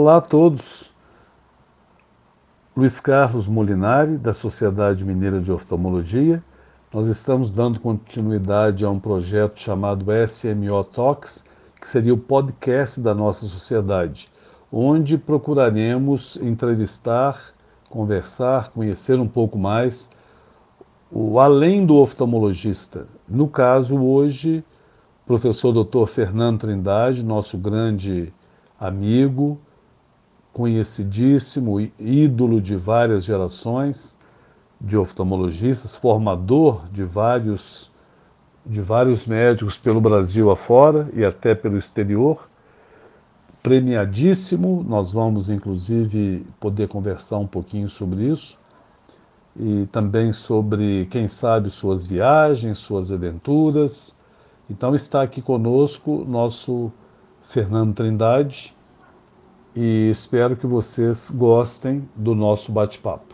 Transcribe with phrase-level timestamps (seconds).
[0.00, 0.92] Olá a todos.
[2.76, 6.40] Luiz Carlos Molinari, da Sociedade Mineira de Oftalmologia.
[6.94, 11.44] Nós estamos dando continuidade a um projeto chamado SMO Talks,
[11.80, 14.30] que seria o podcast da nossa sociedade,
[14.72, 17.52] onde procuraremos entrevistar,
[17.90, 20.08] conversar, conhecer um pouco mais
[21.10, 23.08] o além do oftalmologista.
[23.28, 24.62] No caso, hoje,
[25.26, 26.06] professor Dr.
[26.06, 28.32] Fernando Trindade, nosso grande
[28.78, 29.58] amigo,
[30.58, 34.18] conhecidíssimo, ídolo de várias gerações
[34.80, 37.92] de oftalmologistas, formador de vários
[38.66, 42.50] de vários médicos pelo Brasil afora e até pelo exterior,
[43.62, 44.84] premiadíssimo.
[44.86, 48.58] Nós vamos inclusive poder conversar um pouquinho sobre isso
[49.56, 54.12] e também sobre, quem sabe, suas viagens, suas aventuras.
[54.68, 56.92] Então está aqui conosco nosso
[57.44, 58.76] Fernando Trindade,
[59.80, 63.32] e espero que vocês gostem do nosso bate-papo.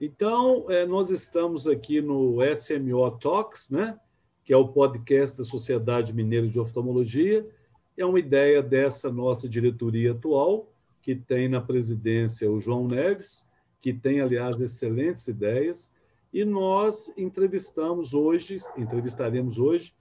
[0.00, 4.00] Então, é, nós estamos aqui no SMO Talks, né?
[4.42, 7.46] que é o podcast da Sociedade Mineira de Oftalmologia.
[7.98, 10.72] É uma ideia dessa nossa diretoria atual,
[11.02, 13.46] que tem na presidência o João Neves,
[13.80, 15.92] que tem, aliás, excelentes ideias,
[16.32, 19.94] e nós entrevistamos hoje, entrevistaremos hoje,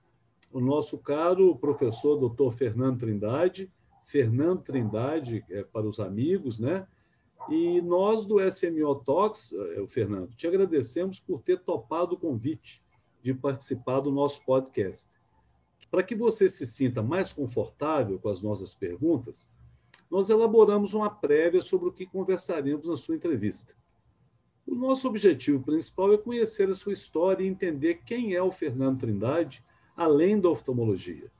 [0.51, 2.51] o nosso caro professor Dr.
[2.51, 3.71] Fernando Trindade,
[4.03, 6.87] Fernando Trindade é, para os amigos, né?
[7.47, 12.83] E nós do SMO Talks, o Fernando, te agradecemos por ter topado o convite
[13.23, 15.09] de participar do nosso podcast.
[15.89, 19.49] Para que você se sinta mais confortável com as nossas perguntas,
[20.09, 23.73] nós elaboramos uma prévia sobre o que conversaremos na sua entrevista.
[24.65, 28.99] O nosso objetivo principal é conhecer a sua história e entender quem é o Fernando
[28.99, 29.63] Trindade,
[29.95, 31.31] além da oftalmologia.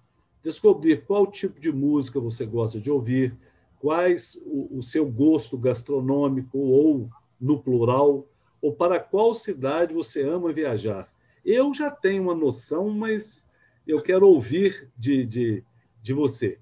[0.44, 3.36] Descobrir qual tipo de música você gosta de ouvir,
[3.80, 7.10] quais o, o seu gosto gastronômico ou,
[7.40, 8.28] no plural,
[8.62, 11.12] ou para qual cidade você ama viajar.
[11.46, 13.48] Eu já tenho uma noção, mas
[13.88, 15.64] eu quero ouvir de, de,
[16.02, 16.60] de você.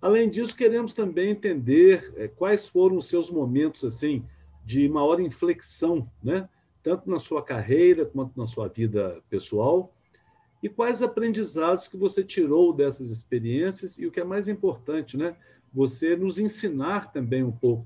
[0.00, 4.24] Além disso, queremos também entender é, quais foram os seus momentos assim
[4.64, 6.48] de maior inflexão, né?
[6.86, 9.92] tanto na sua carreira quanto na sua vida pessoal,
[10.62, 15.36] e quais aprendizados que você tirou dessas experiências e o que é mais importante, né?
[15.74, 17.84] Você nos ensinar também um pouco,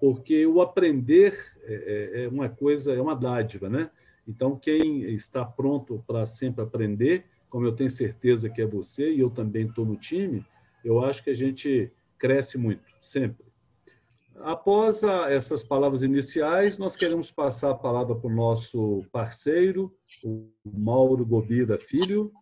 [0.00, 1.74] porque o aprender é,
[2.14, 3.90] é, é uma coisa, é uma dádiva, né?
[4.26, 9.18] Então, quem está pronto para sempre aprender, como eu tenho certeza que é você e
[9.18, 10.46] eu também estou no time,
[10.88, 13.46] eu acho que a gente cresce muito, sempre.
[14.36, 19.94] Após a, essas palavras iniciais, nós queremos passar a palavra para o nosso parceiro,
[20.24, 22.32] o Mauro Gobira Filho,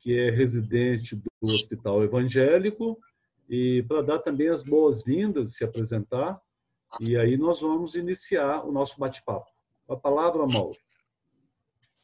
[0.00, 2.98] que é residente do Hospital Evangélico,
[3.48, 6.38] e para dar também as boas-vindas, se apresentar,
[7.00, 9.50] e aí nós vamos iniciar o nosso bate-papo.
[9.88, 10.76] A palavra, Mauro.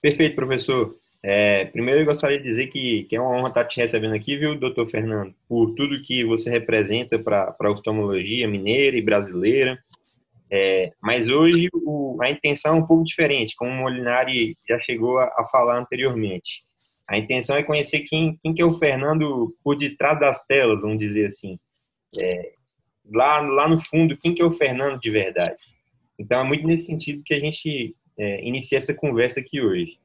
[0.01, 0.99] Perfeito, professor.
[1.25, 4.37] É, primeiro, eu gostaria de dizer que, que, é uma honra estar te recebendo aqui,
[4.37, 9.79] viu, doutor Fernando, por tudo que você representa para a oftalmologia mineira e brasileira.
[10.51, 15.19] É, mas hoje o, a intenção é um pouco diferente, como o Molinari já chegou
[15.19, 16.63] a, a, falar anteriormente.
[17.09, 20.99] A intenção é conhecer quem, quem que é o Fernando por detrás das telas, vamos
[20.99, 21.59] dizer assim.
[22.21, 22.53] É,
[23.11, 25.57] lá, lá no fundo, quem que é o Fernando de verdade.
[26.19, 30.02] Então, é muito nesse sentido que a gente é, inicia essa conversa aqui hoje.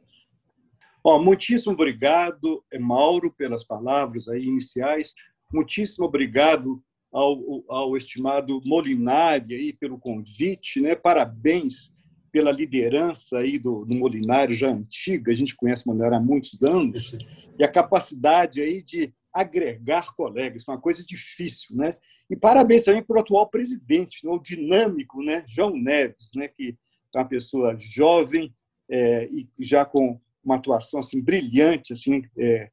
[1.07, 5.13] Bom, muitíssimo obrigado, Mauro, pelas palavras aí iniciais.
[5.53, 10.95] Muitíssimo obrigado ao, ao estimado Molinari aí pelo convite, né?
[10.97, 11.95] Parabéns
[12.29, 16.61] pela liderança aí do, do Molinari já antiga, a gente conhece o Molinari há muitos
[16.61, 17.15] anos,
[17.57, 21.93] e a capacidade aí de agregar colegas, uma coisa difícil, né?
[22.29, 24.31] E parabéns também para o atual presidente, né?
[24.33, 25.41] o dinâmico, né?
[25.47, 26.49] João Neves, né?
[26.49, 26.75] Que
[27.15, 28.53] é uma pessoa jovem
[28.89, 32.69] é, e já com uma atuação assim brilhante assim é,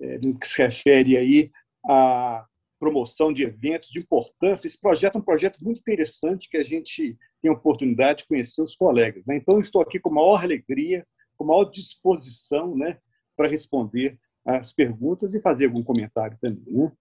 [0.00, 1.50] é, no que se refere aí
[1.84, 2.46] à
[2.78, 4.66] promoção de eventos de importância.
[4.66, 8.62] Esse projeto é um projeto muito interessante que a gente tem a oportunidade de conhecer
[8.62, 9.24] os colegas.
[9.26, 9.36] Né?
[9.36, 12.98] Então, estou aqui com a maior alegria, com a maior disposição né,
[13.36, 16.62] para responder as perguntas e fazer algum comentário também.
[16.66, 16.92] Né?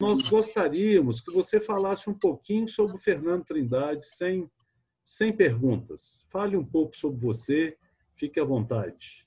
[0.00, 4.50] Nós gostaríamos que você falasse um pouquinho sobre o Fernando Trindade, sem,
[5.04, 6.26] sem perguntas.
[6.30, 7.76] Fale um pouco sobre você,
[8.16, 9.24] Fique à vontade.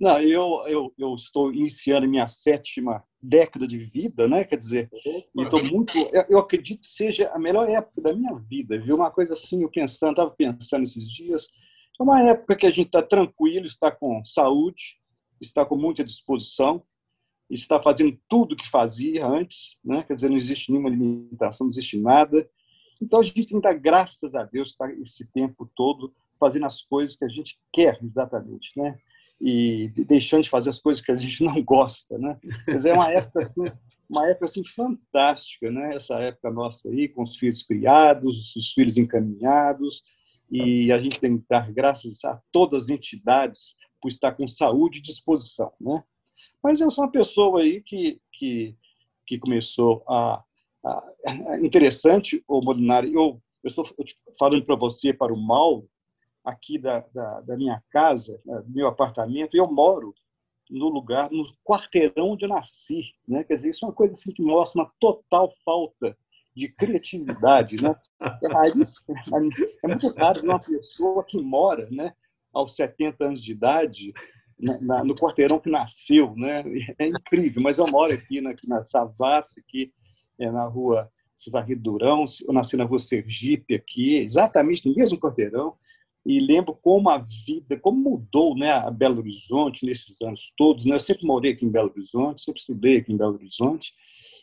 [0.00, 4.44] Não, eu, eu, eu estou iniciando minha sétima década de vida, né?
[4.44, 4.90] Quer dizer,
[5.36, 5.92] e tô muito,
[6.28, 8.96] eu acredito que seja a melhor época da minha vida, viu?
[8.96, 11.48] Uma coisa assim, eu pensando, estava pensando esses dias,
[12.00, 14.98] é uma época que a gente está tranquilo, está com saúde,
[15.38, 16.82] está com muita disposição,
[17.50, 20.02] está fazendo tudo que fazia antes, né?
[20.04, 22.48] Quer dizer, não existe nenhuma limitação, não existe nada.
[23.02, 26.82] Então a gente tem que dar graças a Deus estar esse tempo todo fazendo as
[26.82, 28.98] coisas que a gente quer exatamente, né?
[29.40, 32.38] E deixando de fazer as coisas que a gente não gosta, né?
[32.66, 33.76] Dizer, é uma época assim,
[34.08, 35.94] uma época assim fantástica, né?
[35.94, 40.02] Essa época nossa aí com os filhos criados, os filhos encaminhados,
[40.50, 44.98] e a gente tem que dar graças a todas as entidades por estar com saúde
[44.98, 46.02] e disposição, né?
[46.62, 48.74] Mas eu sou uma pessoa aí que que,
[49.26, 50.42] que começou a,
[50.84, 53.84] a interessante, o Molinari, eu, eu estou
[54.38, 55.86] falando para você, para o Mauro,
[56.44, 60.14] aqui da, da, da minha casa, né, do meu apartamento, e eu moro
[60.70, 63.02] no lugar, no quarteirão onde eu nasci.
[63.26, 63.44] Né?
[63.44, 66.16] Quer dizer, isso é uma coisa assim, que mostra uma total falta
[66.54, 67.82] de criatividade.
[67.82, 67.94] Né?
[68.22, 72.14] É, é muito raro uma pessoa que mora né,
[72.52, 74.12] aos 70 anos de idade
[74.80, 76.32] na, no quarteirão que nasceu.
[76.36, 76.62] Né?
[76.98, 79.92] É incrível, mas eu moro aqui na, na Savassi, aqui
[80.38, 85.74] é, na rua Cidade Durão, eu nasci na rua Sergipe, aqui, exatamente no mesmo quarteirão
[86.24, 90.84] e lembro como a vida, como mudou né, a Belo Horizonte nesses anos todos.
[90.84, 90.94] Né?
[90.94, 93.94] Eu sempre morei aqui em Belo Horizonte, sempre estudei aqui em Belo Horizonte,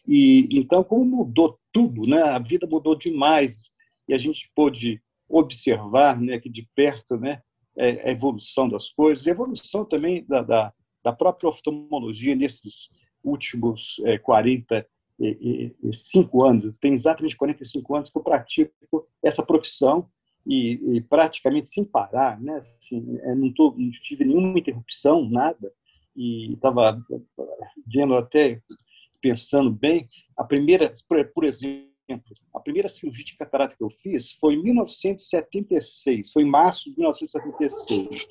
[0.08, 2.22] e então como mudou tudo, né?
[2.22, 3.72] a vida mudou demais,
[4.08, 7.42] e a gente pôde observar né, aqui de perto né,
[7.78, 10.74] é, a evolução das coisas, a evolução também da, da,
[11.04, 12.92] da própria oftalmologia nesses
[13.24, 20.10] últimos é, 45 anos, tem exatamente 45 anos que eu pratico essa profissão,
[20.48, 22.58] e, e praticamente sem parar, né?
[22.58, 25.72] Assim, é, não, tô, não tive nenhuma interrupção, nada,
[26.16, 27.00] e estava
[27.86, 28.62] vendo até,
[29.22, 30.08] pensando bem,
[30.38, 30.94] a primeira,
[31.34, 31.88] por exemplo,
[32.54, 36.98] a primeira cirurgia de catarata que eu fiz foi em 1976, foi em março de
[36.98, 38.26] 1976.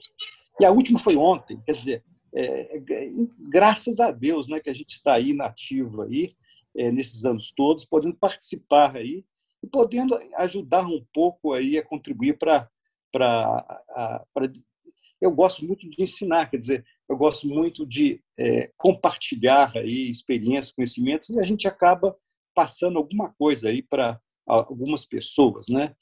[0.59, 2.05] E a última foi ontem, quer dizer,
[2.35, 3.11] é, é,
[3.51, 6.31] graças a Deus né, que a gente está aí nativo aí,
[6.75, 9.23] é, nesses anos todos, podendo participar aí
[9.67, 12.71] e podendo ajudar um pouco aí a contribuir para
[15.21, 20.73] eu gosto muito de ensinar, quer dizer, eu gosto muito de é, compartilhar aí experiências,
[20.73, 22.15] conhecimentos e a gente acaba
[22.55, 25.97] passando alguma coisa aí para algumas pessoas, né?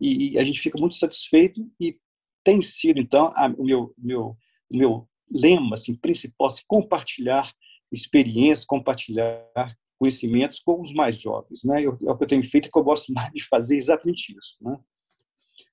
[0.00, 1.98] E, e, a gente fica muito satisfeito e
[2.44, 4.36] tem sido então a, o meu meu
[4.72, 7.52] meu lema assim principal, assim, compartilhar
[7.90, 11.64] experiências, compartilhar conhecimentos com os mais jovens.
[11.64, 11.82] Né?
[11.82, 14.36] Eu, é o que eu tenho feito, é que eu gosto mais de fazer exatamente
[14.36, 14.56] isso.
[14.62, 14.78] Né?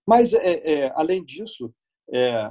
[0.05, 1.73] Mas, é, é, além disso,
[2.11, 2.47] é,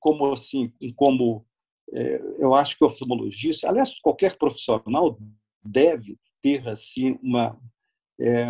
[0.00, 1.46] como assim, como
[1.92, 5.18] é, eu acho que o oftalmologista, aliás, qualquer profissional
[5.62, 7.58] deve ter assim uma
[8.20, 8.46] é,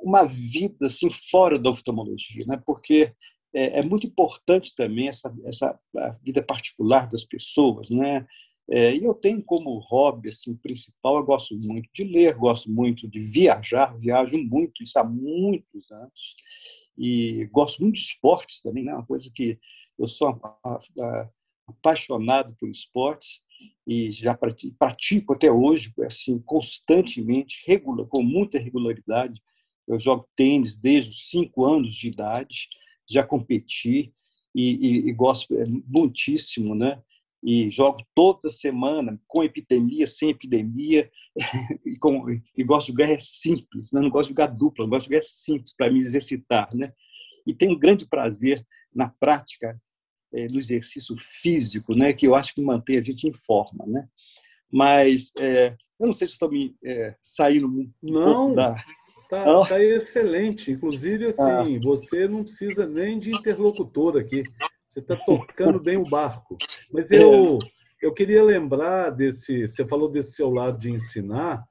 [0.00, 2.60] uma vida assim fora da oftalmologia, né?
[2.66, 3.14] Porque
[3.54, 5.78] é muito importante também essa essa
[6.22, 8.26] vida particular das pessoas, né?
[8.74, 13.06] É, e eu tenho como hobby assim, principal, eu gosto muito de ler, gosto muito
[13.06, 16.34] de viajar, viajo muito, isso há muitos anos,
[16.96, 18.94] e gosto muito de esportes também, né?
[18.94, 19.58] uma coisa que
[19.98, 20.40] eu sou
[21.68, 23.42] apaixonado por esportes
[23.86, 24.34] e já
[24.78, 29.42] pratico até hoje, assim, constantemente, regular, com muita regularidade.
[29.86, 32.68] Eu jogo tênis desde os cinco anos de idade,
[33.06, 34.14] já competi
[34.54, 37.02] e, e, e gosto é, muitíssimo, né?
[37.42, 41.10] E jogo toda semana, com epidemia, sem epidemia,
[41.84, 44.00] e, com, e gosto de jogar é simples, né?
[44.00, 46.68] não gosto de jogar dupla, gosto de jogar simples para me exercitar.
[46.74, 46.92] Né?
[47.46, 49.80] E tenho um grande prazer na prática
[50.32, 52.12] é, do exercício físico, né?
[52.12, 53.84] que eu acho que mantém a gente em forma.
[53.86, 54.06] Né?
[54.70, 58.54] Mas é, eu não sei se estou me é, saindo um não.
[58.54, 58.76] da,
[59.32, 60.70] Tá, tá, excelente.
[60.70, 61.80] Inclusive, assim, ah.
[61.82, 64.44] você não precisa nem de interlocutor aqui.
[64.92, 66.58] Você está tocando bem o barco.
[66.92, 67.58] Mas eu,
[68.02, 69.66] eu queria lembrar desse.
[69.66, 71.64] Você falou desse seu lado de ensinar.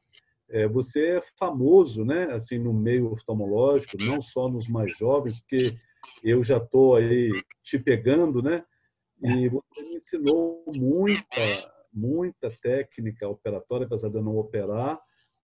[0.50, 2.32] É, você é famoso, né?
[2.32, 5.78] Assim, no meio oftalmológico, não só nos mais jovens, porque
[6.24, 7.30] eu já estou aí
[7.62, 8.64] te pegando, né?
[9.24, 15.00] E você me ensinou muita, muita técnica operatória, apesar de eu não operar,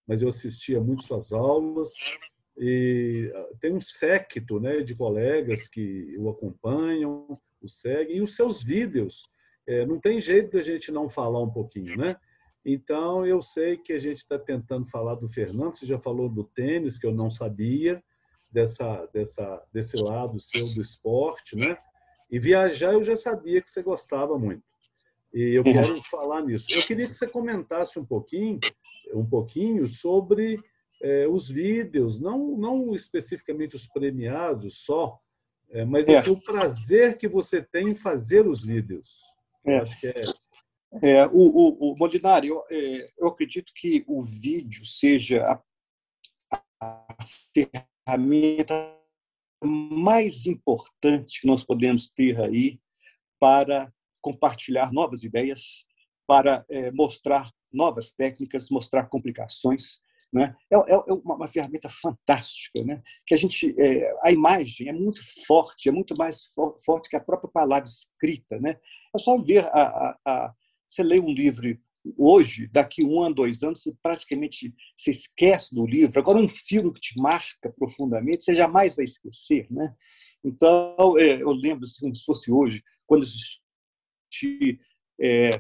[0.08, 1.94] mas eu assistia muito suas aulas
[2.58, 8.36] e ah, tem um séquito né, de colegas que o acompanham, o seguem, e os
[8.36, 9.30] seus vídeos.
[9.68, 12.16] É, não tem jeito da gente não falar um pouquinho, né?
[12.66, 16.44] Então, eu sei que a gente está tentando falar do Fernando, você já falou do
[16.44, 18.04] tênis, que eu não sabia,
[18.52, 21.78] dessa, dessa, desse lado seu do esporte, né?
[22.30, 24.64] E viajar eu já sabia que você gostava muito.
[25.34, 26.68] E eu quero falar nisso.
[26.70, 28.60] Eu queria que você comentasse um pouquinho,
[29.14, 30.60] um pouquinho sobre
[31.02, 35.20] é, os vídeos, não, não especificamente os premiados só,
[35.70, 36.18] é, mas é.
[36.18, 39.22] Assim, o prazer que você tem em fazer os vídeos.
[39.66, 40.22] Eu acho que é.
[41.02, 47.18] é o, o, o Molinari, eu, é, eu acredito que o vídeo seja a, a
[47.54, 48.96] ferramenta
[49.64, 52.80] mais importante que nós podemos ter aí
[53.40, 55.86] para compartilhar novas ideias,
[56.26, 60.00] para é, mostrar novas técnicas, mostrar complicações.
[60.32, 60.56] Né?
[60.72, 63.02] É, é, é uma, uma, ferramenta fantástica, né?
[63.26, 67.16] que a gente, é, a imagem é muito forte, é muito mais for, forte que
[67.16, 68.60] a própria palavra escrita.
[68.60, 68.78] Né?
[69.16, 70.54] É só ver, a, a, a,
[70.88, 71.78] você lê um livro
[72.18, 76.20] hoje, daqui um ano, dois anos, você praticamente se esquece do livro.
[76.20, 79.68] Agora, um filme que te marca profundamente, você jamais vai esquecer.
[79.72, 79.94] Né?
[80.44, 84.80] Então, é, eu lembro, assim, como se fosse hoje, quando assisti
[85.20, 85.52] é,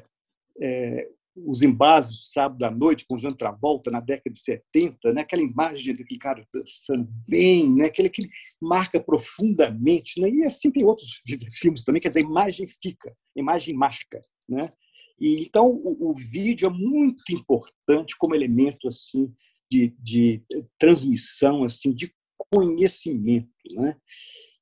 [0.62, 1.10] é,
[1.46, 5.22] os embalos do sábado à noite com Jean Travolta na década de 70, né?
[5.22, 7.86] aquela imagem daquele cara dançando bem, né?
[7.86, 8.28] aquele que
[8.62, 10.20] marca profundamente.
[10.20, 10.30] Né?
[10.30, 11.22] E assim tem outros
[11.60, 14.22] filmes também, quer dizer, a imagem fica, a imagem marca.
[14.48, 14.70] Né?
[15.20, 19.32] E, então, o, o vídeo é muito importante como elemento assim
[19.70, 20.44] de, de
[20.80, 22.12] transmissão, assim de
[22.52, 23.50] conhecimento.
[23.72, 23.96] Né?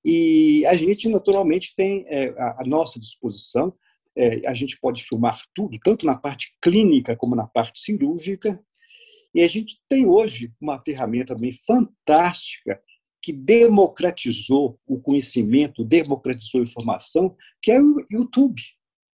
[0.03, 3.73] E a gente, naturalmente, tem é, à nossa disposição
[4.17, 8.59] é, a gente pode filmar tudo, tanto na parte clínica como na parte cirúrgica.
[9.33, 12.79] E a gente tem hoje uma ferramenta também fantástica
[13.21, 18.61] que democratizou o conhecimento, democratizou a informação, que é o YouTube.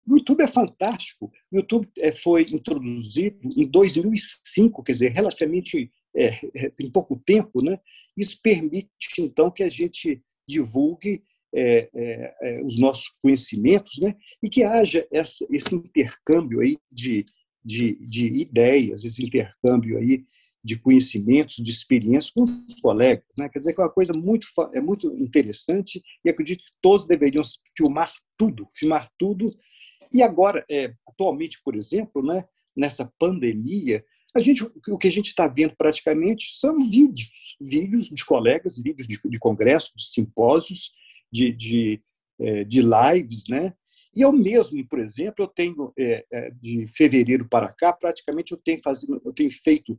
[0.06, 1.32] O YouTube é fantástico.
[1.52, 7.64] O YouTube é, foi introduzido em 2005, quer dizer, relativamente é, é, em pouco tempo,
[7.64, 7.80] né?
[8.18, 8.90] Isso permite
[9.20, 14.16] então que a gente divulgue é, é, é, os nossos conhecimentos, né?
[14.42, 17.26] e que haja essa, esse intercâmbio aí de,
[17.64, 20.26] de, de ideias, esse intercâmbio aí
[20.64, 23.26] de conhecimentos, de experiências com os colegas.
[23.38, 23.50] Né?
[23.50, 27.44] Quer dizer que é uma coisa muito, é muito interessante e acredito que todos deveriam
[27.76, 29.50] filmar tudo, filmar tudo.
[30.14, 34.06] E agora, é, atualmente, por exemplo, né, nessa pandemia,
[34.36, 39.08] a gente, o que a gente está vendo praticamente são vídeos, vídeos de colegas, vídeos
[39.08, 40.94] de, de congressos, de simpósios,
[41.32, 42.04] de, de,
[42.40, 43.74] é, de lives, né?
[44.14, 48.58] E eu mesmo, por exemplo, eu tenho é, é, de fevereiro para cá, praticamente eu
[48.58, 49.98] tenho, fazido, eu tenho feito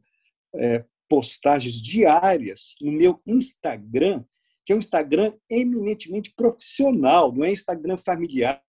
[1.09, 4.23] postagens diárias no meu Instagram,
[4.67, 8.63] que é um Instagram eminentemente profissional, não é Instagram familiar,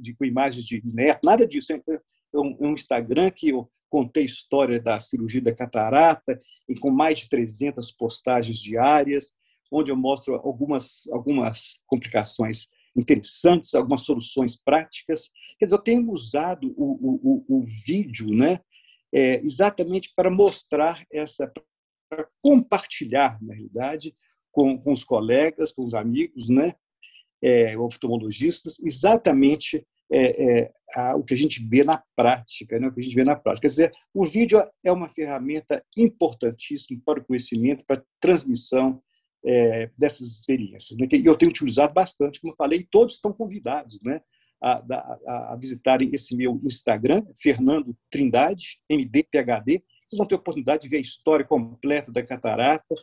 [0.00, 1.72] de, com imagens de neto, nada disso.
[1.72, 6.78] É, é um, é um Instagram que eu contei história da cirurgia da catarata, e
[6.78, 9.32] com mais de 300 postagens diárias
[9.72, 15.30] onde eu mostro algumas, algumas complicações interessantes, algumas soluções práticas.
[15.58, 18.60] Quer dizer, eu tenho usado o, o, o vídeo né,
[19.12, 21.50] é, exatamente para mostrar essa,
[22.10, 24.14] para compartilhar, na realidade,
[24.50, 26.74] com, com os colegas, com os amigos, né,
[27.42, 32.86] é, oftalmologistas, exatamente é, é, a, o que a gente vê na prática, né?
[32.86, 33.62] o que a gente vê na prática.
[33.62, 39.02] Quer dizer, o vídeo é uma ferramenta importantíssima para o conhecimento, para a transmissão
[39.44, 40.98] é, dessas experiências.
[40.98, 41.08] Né?
[41.12, 44.20] E eu tenho utilizado bastante, como falei, todos estão convidados né,
[44.62, 44.82] a,
[45.26, 49.82] a, a visitarem esse meu Instagram, Fernando Trindade, MDPHD.
[50.06, 52.94] Vocês vão ter a oportunidade de ver a história completa da catarata.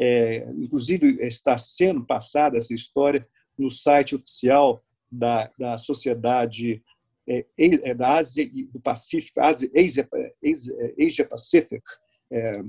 [0.00, 6.82] É, inclusive, está sendo passada essa história no site oficial da, da Sociedade
[7.28, 10.08] é, é da Ásia e do Pacífico, Asia, Asia,
[10.42, 11.82] Asia, Asia Pacific,
[12.30, 12.62] é,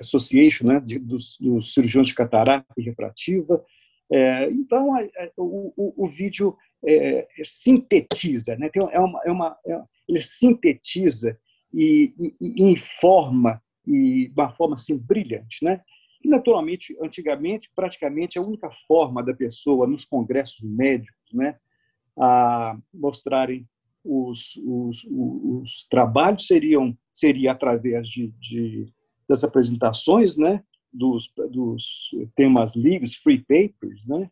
[0.00, 3.64] Association, né, de, dos, dos, cirurgiões de catarata e refrativa.
[4.10, 9.20] É, então, a, a, o, o, o, vídeo é, é, sintetiza, né, tem, é uma,
[9.24, 11.38] é uma, é, ele sintetiza
[11.72, 15.64] e, e, e, informa e, de uma forma assim, brilhante.
[15.64, 15.80] Né?
[16.22, 21.56] E, naturalmente, antigamente, praticamente a única forma da pessoa nos congressos médicos né,
[22.18, 23.66] a mostrarem
[24.04, 28.92] os, os, os, os trabalhos seriam seria através de, de
[29.28, 34.30] das apresentações, né, dos, dos temas livres, free papers, né,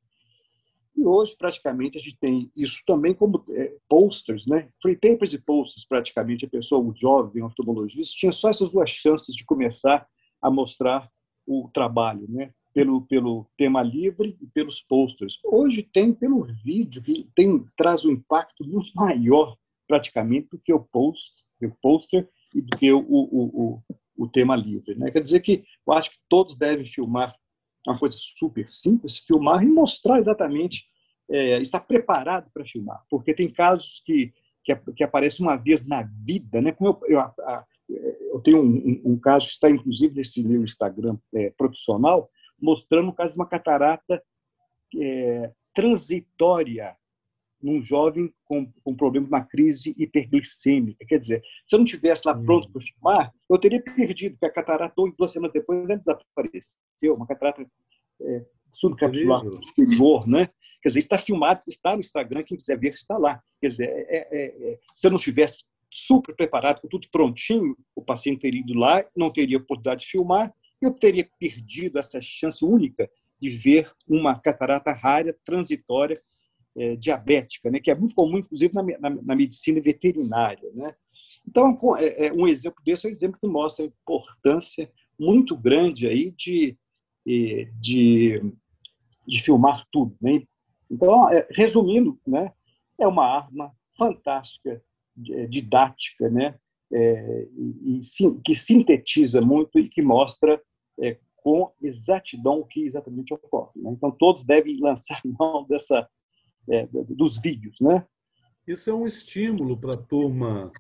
[0.97, 4.69] e hoje, praticamente, a gente tem isso também como é, posters, né?
[4.81, 8.91] Free papers e posters, praticamente, a pessoa, o jovem o oftalmologista, tinha só essas duas
[8.91, 10.07] chances de começar
[10.41, 11.11] a mostrar
[11.47, 12.53] o trabalho, né?
[12.73, 15.39] Pelo, pelo tema livre e pelos posters.
[15.45, 19.57] Hoje tem pelo vídeo, que tem, traz um impacto muito maior,
[19.89, 23.83] praticamente, do que o post, o poster e do que o, o, o,
[24.17, 24.95] o tema livre.
[24.95, 25.11] Né?
[25.11, 27.35] Quer dizer que eu acho que todos devem filmar
[27.87, 30.85] uma coisa super simples, filmar e mostrar exatamente,
[31.31, 34.33] é, estar preparado para filmar, porque tem casos que
[34.65, 36.73] que, que aparece uma vez na vida, né?
[36.73, 37.21] Como eu,
[37.89, 37.99] eu,
[38.33, 42.31] eu tenho um, um, caso que está inclusive nesse meu Instagram é, profissional,
[42.61, 44.23] mostrando o caso de uma catarata
[44.97, 46.97] é, transitória
[47.65, 51.05] num jovem com, com problema, uma crise hiperglicêmica.
[51.07, 54.51] Quer dizer, se eu não tivesse lá pronto para filmar, eu teria perdido, porque a
[54.51, 57.15] catarata, duas semanas depois, já desapareceu.
[57.15, 57.67] Uma catarata
[58.21, 60.51] é, subcapsular superior, né?
[60.83, 63.43] Quer dizer, está filmado, está no Instagram, quem quiser ver está lá.
[63.59, 68.03] Quer dizer, é, é, é, se eu não tivesse super preparado, com tudo prontinho, o
[68.03, 70.53] paciente teria ido lá, não teria oportunidade de filmar,
[70.83, 73.09] eu teria perdido essa chance única
[73.41, 76.17] de ver uma catarata rara, transitória,
[76.77, 80.71] é, diabética, né, que é muito comum, inclusive, na, na, na medicina veterinária.
[80.75, 80.95] Né?
[81.47, 86.07] Então, é, é, um exemplo desse é um exemplo que mostra a importância muito grande
[86.09, 86.77] aí de,
[87.25, 88.41] de,
[89.27, 90.17] de filmar tudo.
[90.21, 90.43] Né?
[90.91, 92.53] Então, é, resumindo, né,
[92.99, 94.83] é uma arma fantástica,
[95.31, 96.57] é, didática, né,
[96.93, 100.61] é, e, e, que sintetiza muito e que mostra
[101.01, 103.73] é, com exatidão o que exatamente ocorre.
[103.77, 103.91] Né?
[103.93, 106.09] Então, todos devem lançar mão dessa,
[106.69, 107.77] é, dos vídeos.
[107.81, 108.05] Né?
[108.67, 110.73] Isso é um estímulo para a turma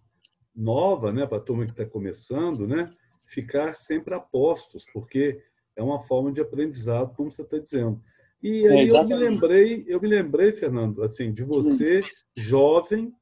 [0.55, 2.91] nova, né, para a turma que está começando, né,
[3.27, 5.43] ficar sempre a postos, porque
[5.75, 8.01] é uma forma de aprendizado, como você está dizendo.
[8.43, 12.03] E aí é, eu me lembrei, eu me lembrei, Fernando, assim, de você
[12.37, 13.13] jovem,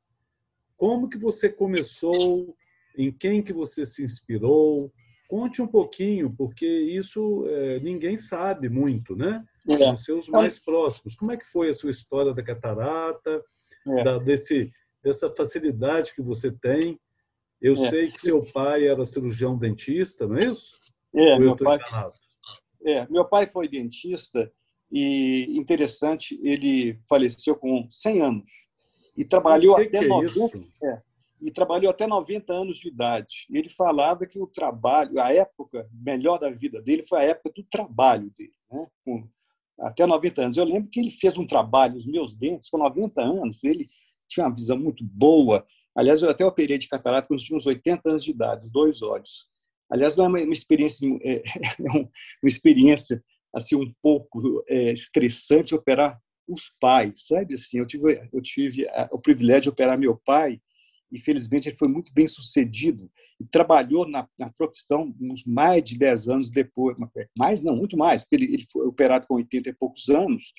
[0.76, 2.54] como que você começou,
[2.98, 4.92] em quem que você se inspirou?
[5.28, 9.42] Conte um pouquinho, porque isso é, ninguém sabe muito, né?
[9.68, 9.92] É.
[9.92, 11.14] Os seus mais próximos.
[11.14, 13.42] Como é que foi a sua história da catarata,
[13.86, 14.02] é.
[14.02, 16.98] da, desse, dessa facilidade que você tem?
[17.60, 17.76] Eu é.
[17.76, 20.80] sei que seu pai era cirurgião dentista, não é isso?
[21.14, 21.78] É, meu pai,
[22.84, 24.50] é, meu pai foi dentista
[24.90, 28.48] e, interessante, ele faleceu com 100 anos
[29.16, 31.02] e trabalhou até que 90, é,
[31.40, 33.46] e trabalhou até 90 anos de idade.
[33.50, 37.64] Ele falava que o trabalho, a época melhor da vida dele foi a época do
[37.64, 38.86] trabalho dele, né?
[39.04, 39.28] Com,
[39.80, 40.56] até 90 anos.
[40.56, 43.88] Eu lembro que ele fez um trabalho, os meus dentes, com 90 anos, ele
[44.28, 45.66] tinha uma visão muito boa.
[45.94, 49.46] Aliás, eu até operei de catarata quando tinha uns 80 anos de idade, dois olhos.
[49.90, 52.08] Aliás, não é uma, experiência, é, é uma
[52.44, 53.22] experiência
[53.54, 57.54] assim um pouco é, estressante operar os pais, sabe?
[57.54, 60.60] Assim, eu tive eu tive o privilégio de operar meu pai
[61.12, 65.98] e felizmente ele foi muito bem sucedido e trabalhou na, na profissão uns mais de
[65.98, 66.96] 10 anos depois,
[67.36, 70.54] mais não, muito mais, porque ele, ele foi operado com 80 e poucos anos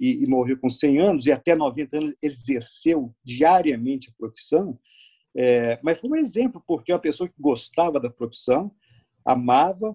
[0.00, 4.78] e, e, morreu com 100 anos e até 90 anos exerceu diariamente a profissão,
[5.36, 8.72] é, mas foi um exemplo porque é uma pessoa que gostava da profissão,
[9.24, 9.94] amava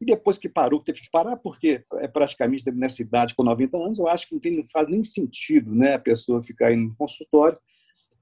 [0.00, 3.98] e depois que parou, teve que parar porque é praticamente nessa idade com 90 anos,
[3.98, 6.96] eu acho que não, tem, não faz nem sentido, né, a pessoa ficar indo no
[6.96, 7.58] consultório.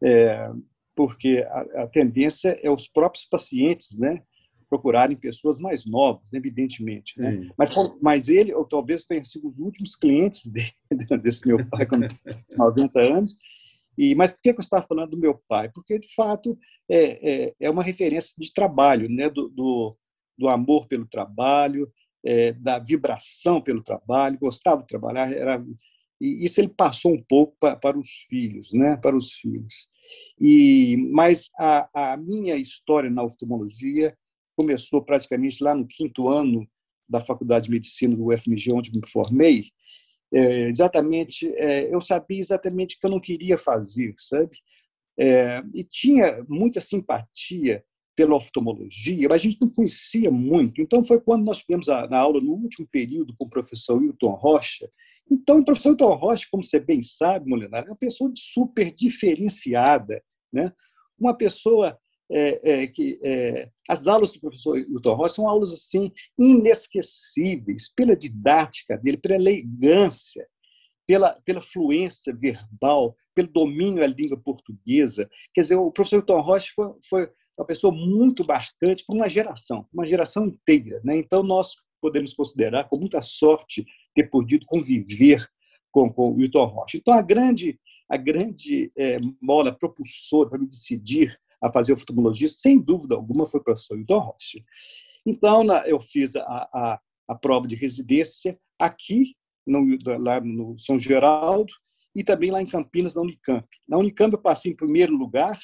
[0.03, 0.51] É,
[0.95, 4.23] porque a, a, tendência é os próprios pacientes, né,
[4.69, 7.51] procurarem pessoas mais novas, evidentemente, né?
[7.59, 10.73] Mas, mas ele, ou talvez tenha sido os últimos clientes dele,
[11.23, 11.99] desse meu pai com
[12.57, 13.37] 90 anos.
[13.99, 15.71] E, mas por que eu estava falando do meu pai?
[15.75, 19.29] Porque, de fato, é, é, é uma referência de trabalho, né?
[19.29, 19.95] do, do,
[20.39, 21.93] do amor pelo trabalho,
[22.25, 25.63] é, da vibração pelo trabalho, gostava de trabalhar, era
[26.23, 28.97] e isso ele passou um pouco para, para os filhos, né?
[28.97, 29.89] Para os filhos.
[30.41, 34.17] E mas a, a minha história na oftalmologia
[34.57, 36.67] começou praticamente lá no quinto ano
[37.09, 39.65] da Faculdade de Medicina do UFMG, onde me formei.
[40.33, 44.57] É, exatamente, é, eu sabia exatamente que eu não queria fazer, sabe?
[45.19, 47.85] É, e tinha muita simpatia
[48.17, 50.81] pela oftalmologia, mas a gente não conhecia muito.
[50.81, 54.33] Então, foi quando nós tivemos a, na aula, no último período, com o professor Wilton
[54.33, 54.91] Rocha,
[55.33, 60.23] então, o professor Hilton Rocha, como você bem sabe, Molinari, é uma pessoa super diferenciada,
[60.53, 60.71] né?
[61.19, 61.99] uma pessoa
[62.31, 68.15] é, é, que é, as aulas do professor Hilton Rocha são aulas assim inesquecíveis pela
[68.15, 70.47] didática dele, pela elegância,
[71.07, 75.29] pela, pela fluência verbal, pelo domínio da língua portuguesa.
[75.55, 79.87] Quer dizer, o professor Hilton Rocha foi, foi uma pessoa muito marcante para uma geração,
[79.93, 81.01] uma geração inteira.
[81.03, 81.17] Né?
[81.17, 85.47] Então, nós podemos considerar com muita sorte ter podido conviver
[85.91, 86.97] com, com o Wilton Rocha.
[86.97, 92.79] Então, a grande, a grande é, mola propulsora para me decidir a fazer oftalmologia, sem
[92.79, 94.61] dúvida alguma, foi o professor Wilton Rocha.
[95.25, 100.99] Então, na, eu fiz a, a, a, prova de residência aqui, no, lá no São
[100.99, 101.73] Geraldo,
[102.15, 103.67] e também lá em Campinas, na Unicamp.
[103.89, 105.57] Na Unicamp, eu passei em primeiro lugar,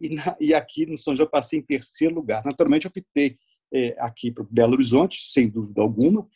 [0.00, 2.44] e, na, e aqui no São João, eu passei em terceiro lugar.
[2.44, 3.38] Naturalmente, eu optei
[3.72, 6.26] é, aqui para Belo Horizonte, sem dúvida alguma,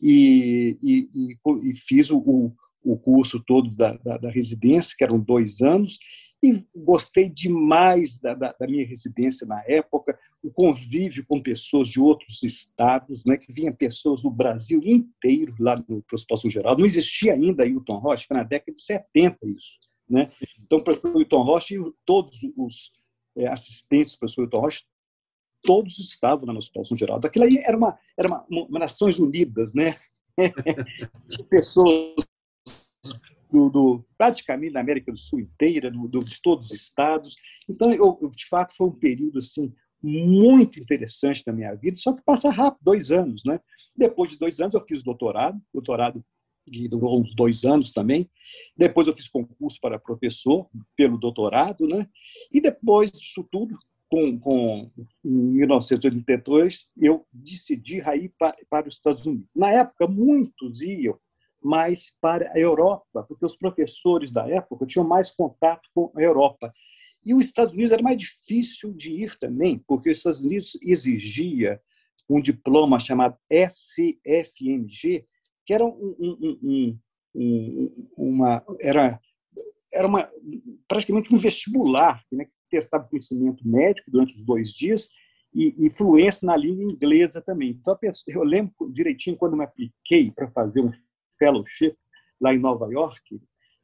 [0.00, 2.52] e, e, e, e fiz o,
[2.84, 5.98] o, curso todo da, da, da, residência, que eram dois anos,
[6.42, 12.00] E gostei demais da, da, da, minha residência na época, o convívio com pessoas de
[12.00, 16.76] outros estados, né, que vinham pessoas do Brasil inteiro lá no Hospital Geral.
[16.76, 19.78] Não existia ainda Hilton Rocha, foi na década de 70 isso.
[20.10, 20.30] Né?
[20.60, 22.92] Então, o professor Hilton Rocha e todos os
[23.36, 24.82] é, assistentes do professor Hilton Rocha,
[25.62, 27.26] todos estavam na Hospital São Geraldo.
[27.26, 29.96] Aquilo aí era uma, era uma, uma Nações Unidas, né?
[31.28, 32.14] de pessoas
[33.50, 37.36] do, do, praticamente da América do Sul inteira, do, do, de todos os estados.
[37.68, 39.72] Então, eu, de fato, foi um período assim
[40.02, 43.60] muito interessante da minha vida, só que passa rápido, dois anos, né?
[43.96, 46.24] Depois de dois anos eu fiz doutorado, doutorado
[46.64, 48.28] que durou uns dois anos também.
[48.76, 52.08] Depois eu fiz concurso para professor pelo doutorado, né?
[52.52, 53.78] E depois disso tudo,
[54.12, 54.90] com, com
[55.24, 59.48] em 1982, eu decidi ir para, para os Estados Unidos.
[59.56, 61.18] Na época, muitos iam
[61.62, 66.70] mais para a Europa, porque os professores da época tinham mais contato com a Europa.
[67.24, 71.80] E os Estados Unidos era mais difícil de ir também, porque os Estados Unidos exigia
[72.28, 75.24] um diploma chamado SCFMG,
[75.64, 76.98] que era um, um,
[77.34, 79.18] um, uma era
[79.94, 80.28] era uma
[80.88, 85.08] praticamente um vestibular né, que testava conhecimento médico durante os dois dias
[85.54, 87.70] e, e fluência na língua inglesa também.
[87.70, 90.90] Então, eu lembro direitinho quando me apliquei para fazer um
[91.38, 91.94] fellowship
[92.40, 93.40] lá em Nova York,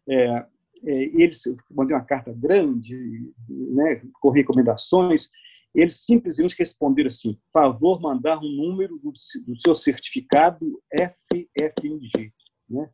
[0.09, 0.46] é,
[0.85, 5.29] é, eles mandei uma carta grande, né, com recomendações,
[5.74, 9.12] eles simplesmente responderam assim: favor mandar um número do,
[9.46, 12.33] do seu certificado SFMG.
[12.68, 12.88] Né?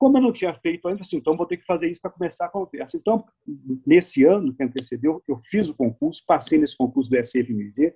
[0.00, 2.46] Como eu não tinha feito ainda, assim, então vou ter que fazer isso para começar
[2.46, 2.96] a conversa.
[2.96, 3.22] Então,
[3.86, 7.94] nesse ano que antecedeu, eu fiz o concurso, passei nesse concurso do SFMG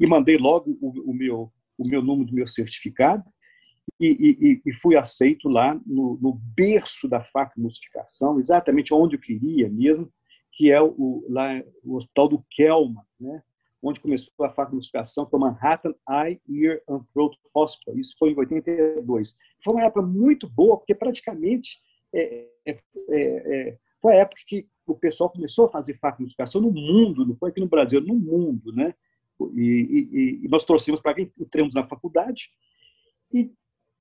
[0.00, 3.22] e mandei logo o, o meu, o meu número do meu certificado
[4.00, 9.68] e, e, e fui aceito lá no, no berço da facmusificação, exatamente onde eu queria
[9.68, 10.12] mesmo,
[10.52, 13.40] que é o, lá, o Hospital do Kelman, né?
[13.82, 17.98] Onde começou a facilitação foi Manhattan Eye, Ear and Throat Hospital.
[17.98, 19.36] Isso foi em 82.
[19.62, 21.78] Foi uma época muito boa, porque praticamente
[22.12, 26.72] é, é, é, é foi a época que o pessoal começou a fazer facilitação no
[26.72, 28.94] mundo, não foi aqui no Brasil, no mundo, né?
[29.54, 32.50] E, e, e nós trouxemos para quem entramos na faculdade
[33.32, 33.50] e,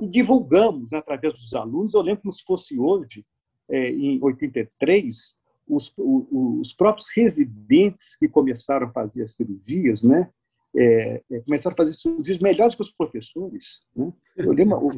[0.02, 1.94] e divulgamos né, através dos alunos.
[1.94, 3.26] Eu lembro como se fosse hoje,
[3.70, 5.36] é, em 83,
[5.70, 10.30] os, os, próprios residentes que começaram a fazer as cirurgias, né,
[10.76, 13.82] é, é, começaram a fazer cirurgias melhores que os professores.
[13.96, 14.12] Né?
[14.36, 14.92] Eu lembro,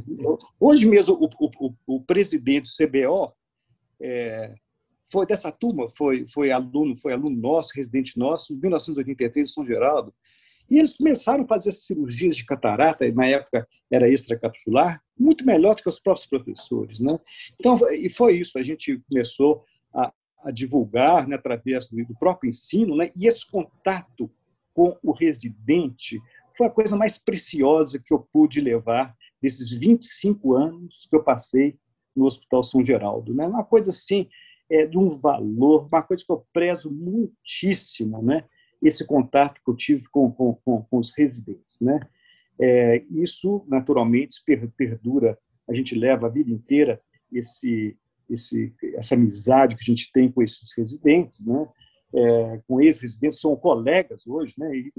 [0.59, 3.33] hoje mesmo, o, o, o presidente do CBO
[4.01, 4.55] é,
[5.11, 9.65] foi dessa turma, foi, foi aluno, foi aluno nosso, residente nosso, em 1983, em São
[9.65, 10.13] Geraldo.
[10.69, 15.83] E eles começaram a fazer cirurgias de catarata, na época era extracapsular, muito melhor do
[15.83, 17.01] que os próprios professores.
[17.01, 17.19] Né?
[17.59, 22.95] Então, e foi isso, a gente começou a, a divulgar né, através do, próprio ensino,
[22.95, 24.29] né, e esse contato
[24.73, 26.19] com o residente
[26.57, 31.77] foi a coisa mais preciosa que eu pude levar desses 25 anos que eu passei
[32.15, 33.33] no Hospital São Geraldo.
[33.33, 33.45] Né?
[33.45, 34.29] Uma coisa assim,
[34.69, 38.45] é, de um valor, uma coisa que eu prezo muitíssimo, né?
[38.81, 41.79] esse contato que eu tive com, com, com, com os residentes.
[41.79, 41.99] Né?
[42.59, 44.41] É, isso, naturalmente,
[44.77, 45.37] perdura,
[45.69, 47.01] a gente leva a vida inteira
[47.31, 47.97] esse,
[48.33, 51.67] esse, essa amizade que a gente tem com esses residentes, né?
[52.13, 54.75] É, com ex-residentes, são colegas hoje, né?
[54.75, 54.91] E,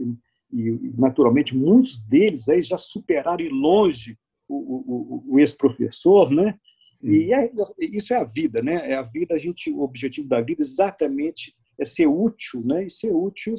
[0.52, 4.18] e, naturalmente, muitos deles aí já superaram longe
[4.48, 6.58] o, o, o ex-professor, né?
[7.02, 8.90] E é, isso é a vida, né?
[8.92, 12.84] É a vida, a gente, o objetivo da vida exatamente é ser útil, né?
[12.84, 13.54] E ser útil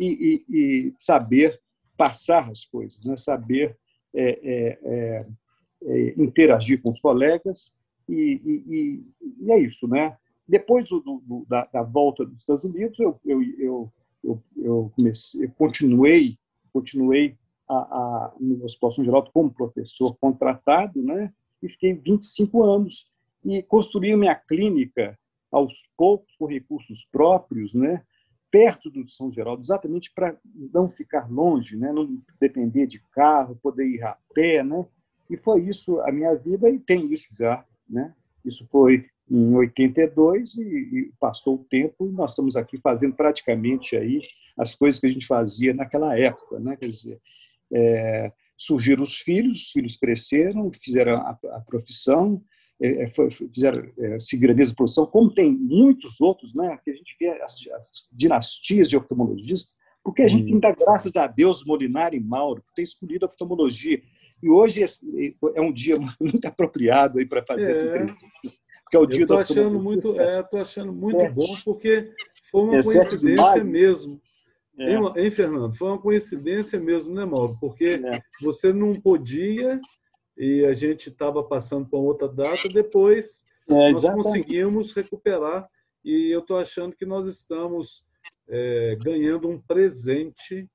[0.00, 1.60] e, e, e saber
[1.96, 3.16] passar as coisas, né?
[3.16, 3.76] Saber
[4.14, 5.26] é, é, é,
[5.84, 7.74] é interagir com os colegas
[8.08, 9.04] e, e,
[9.40, 10.16] e é isso, né?
[10.48, 13.92] Depois do, do, da, da, volta dos Estados Unidos, eu, eu, eu,
[14.22, 16.38] eu, eu comecei, eu continuei,
[16.72, 17.36] continuei
[17.68, 21.32] a, a, no Hospital São Geraldo como professor contratado, né?
[21.60, 23.10] E fiquei 25 anos
[23.44, 25.18] e construí minha clínica
[25.50, 28.04] aos poucos com recursos próprios, né?
[28.48, 30.36] Perto do São Geraldo, exatamente para
[30.72, 31.92] não ficar longe, né?
[31.92, 34.86] Não depender de carro, poder ir a pé, né?
[35.28, 38.14] E foi isso a minha vida e tem isso já né?
[38.44, 43.96] Isso foi em 82 e, e passou o tempo e nós estamos aqui fazendo praticamente
[43.96, 44.22] aí
[44.56, 46.76] as coisas que a gente fazia naquela época, né?
[46.76, 47.20] Quer dizer,
[47.72, 52.42] é, surgiram os filhos, os filhos cresceram, fizeram a, a profissão,
[52.80, 56.78] é, é foi, fizeram é, seguir a mesma profissão, como tem muitos outros, né?
[56.84, 61.26] Que a gente vê as, as dinastias de oftalmologistas, porque a gente ainda, graças a
[61.26, 64.00] Deus, Molinari e Mauro, por ter escolhido a oftalmologia
[64.42, 64.84] e hoje
[65.54, 67.70] é um dia muito apropriado para fazer é.
[67.70, 71.20] essa entrevista, porque que é o dia eu tô achando muito, é, tô achando muito
[71.20, 71.30] é.
[71.30, 72.12] bom porque
[72.50, 74.20] foi uma é coincidência mesmo.
[74.78, 75.20] É.
[75.20, 75.74] Hein, Fernando?
[75.74, 77.56] Foi uma coincidência mesmo, né, Mauro?
[77.60, 78.20] Porque é.
[78.42, 79.80] você não podia
[80.36, 85.68] e a gente estava passando para outra data, depois é, nós conseguimos recuperar
[86.04, 88.04] e eu estou achando que nós estamos
[88.48, 90.68] é, ganhando um presente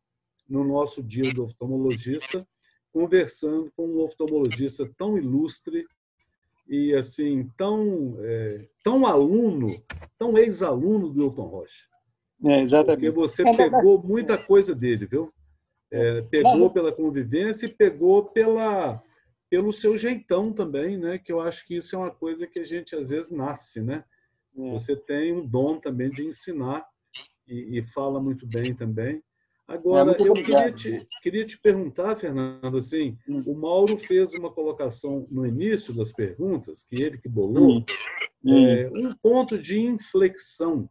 [0.50, 2.45] no nosso dia do oftalmologista,
[2.91, 5.86] conversando com um oftalmologista tão ilustre
[6.67, 9.82] e assim tão é, tão aluno,
[10.17, 11.88] tão ex-aluno do Hilton Rocha.
[12.43, 13.06] É, exatamente.
[13.06, 15.32] Porque você é, pegou muita coisa dele, viu?
[15.91, 19.01] É, pegou pela convivência e pegou pela
[19.49, 21.17] pelo seu jeitão também, né?
[21.17, 24.06] Que eu acho que isso é uma coisa que a gente às vezes nasce, né?
[24.58, 24.71] É.
[24.71, 26.86] Você tem um dom também de ensinar
[27.45, 29.21] e, e fala muito bem também.
[29.71, 33.41] Agora, é, eu queria te, queria te perguntar, Fernando, assim, hum.
[33.47, 37.86] o Mauro fez uma colocação no início das perguntas, que ele que bolou, hum.
[38.45, 39.07] É, hum.
[39.07, 40.89] um ponto de inflexão,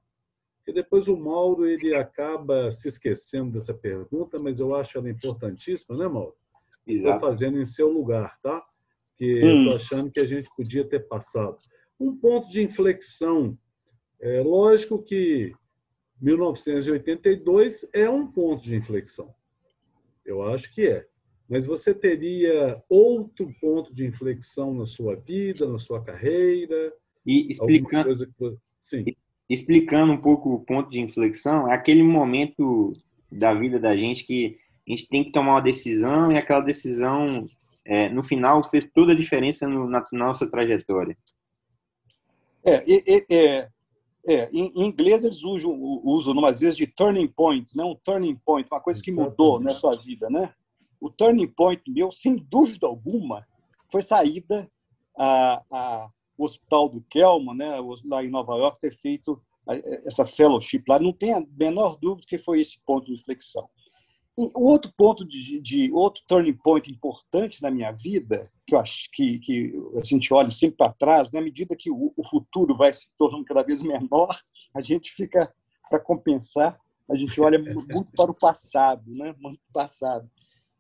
[0.64, 5.99] que depois o Mauro ele acaba se esquecendo dessa pergunta, mas eu acho ela importantíssima,
[5.99, 6.35] né, Mauro?
[6.87, 8.64] Estou fazendo em seu lugar, tá?
[9.19, 9.59] Que hum.
[9.59, 11.59] estou achando que a gente podia ter passado.
[11.99, 13.59] Um ponto de inflexão.
[14.19, 15.53] É lógico que
[16.21, 19.35] 1982 é um ponto de inflexão.
[20.25, 21.07] Eu acho que é.
[21.49, 26.93] Mas você teria outro ponto de inflexão na sua vida, na sua carreira?
[27.27, 28.57] E explicando, que...
[28.79, 29.05] Sim.
[29.49, 32.93] explicando um pouco o ponto de inflexão, é aquele momento
[33.31, 37.47] da vida da gente que a gente tem que tomar uma decisão e aquela decisão,
[37.85, 41.17] é, no final, fez toda a diferença no, na nossa trajetória.
[42.65, 43.69] É, é, é,
[44.27, 45.73] é, em, em, inglês eles usam,
[46.05, 47.85] usam umas vezes de turning point, né?
[47.85, 50.53] um turning point, uma coisa que mudou na sua vida, né?
[51.01, 53.47] O turning point meu, sem dúvida alguma,
[53.91, 54.71] foi saída
[55.17, 57.75] a, a o Hospital do Kelman, né?
[58.07, 59.41] lá em Nova York, ter feito
[60.07, 60.99] essa fellowship lá.
[60.99, 63.69] Não tem a menor dúvida que foi esse ponto de inflexão.
[64.40, 68.79] E o outro ponto de, de, outro turning point importante na minha vida, que eu
[68.79, 72.74] acho que, que a gente olha sempre para trás, na medida que o, o, futuro
[72.74, 74.40] vai se tornando cada vez menor,
[74.74, 75.53] a gente fica
[75.90, 79.35] para compensar, a gente olha muito para o passado, né?
[79.38, 80.26] Muito passado.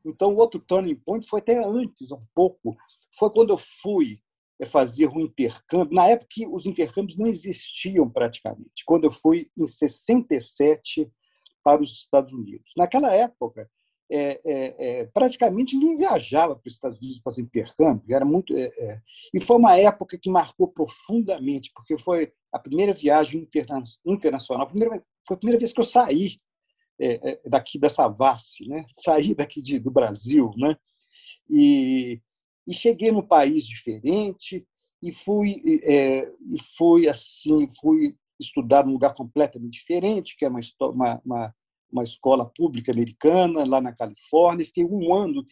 [0.06, 2.74] Então, o outro turning point foi até antes, um pouco,
[3.12, 4.22] foi quando eu fui
[4.66, 5.94] fazer um intercâmbio.
[5.94, 8.84] Na época, os intercâmbios não existiam praticamente.
[8.86, 11.10] Quando eu fui em 67
[11.76, 12.72] para os Estados Unidos.
[12.76, 13.68] Naquela época,
[14.12, 18.14] é, é, é, praticamente ninguém viajava para os Estados Unidos para fazer intercâmbio.
[18.14, 19.00] Era muito, é, é,
[19.32, 24.68] e foi uma época que marcou profundamente, porque foi a primeira viagem interna internacional, a
[24.68, 26.40] primeira, foi a primeira vez que eu saí
[27.00, 28.84] é, daqui dessa Savassi, né?
[28.92, 30.50] saí daqui de, do Brasil.
[30.56, 30.76] Né?
[31.48, 32.20] E,
[32.66, 34.66] e cheguei num país diferente
[35.00, 41.22] e fui, e fui assim, fui estudar num lugar completamente diferente, que é uma, uma,
[41.24, 41.54] uma,
[41.92, 44.64] uma escola pública americana, lá na Califórnia.
[44.64, 45.44] Fiquei um ano,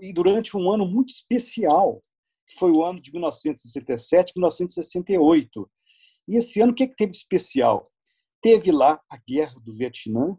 [0.00, 2.00] e durante um ano muito especial,
[2.46, 5.70] que foi o ano de 1967, 1968.
[6.28, 7.84] E esse ano, o que, é que teve de especial?
[8.40, 10.36] Teve lá a Guerra do Vietnã,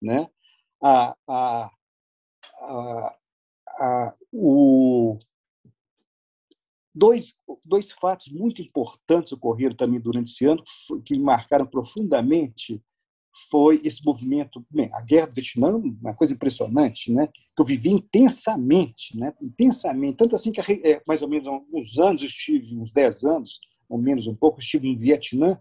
[0.00, 0.28] né?
[0.82, 1.70] a, a,
[2.60, 3.16] a,
[3.78, 5.18] a, o,
[6.94, 10.62] Dois, dois fatos muito importantes ocorreram também durante esse ano,
[11.06, 12.82] que marcaram profundamente,
[13.50, 17.28] foi esse movimento, bem, a guerra do Vietnã, uma coisa impressionante, né?
[17.28, 19.34] Que eu vivi intensamente, né?
[19.40, 23.60] Intensamente, tanto assim que é, mais ou menos há uns anos estive, uns 10 anos,
[23.88, 25.58] ou menos um pouco, estive no Vietnã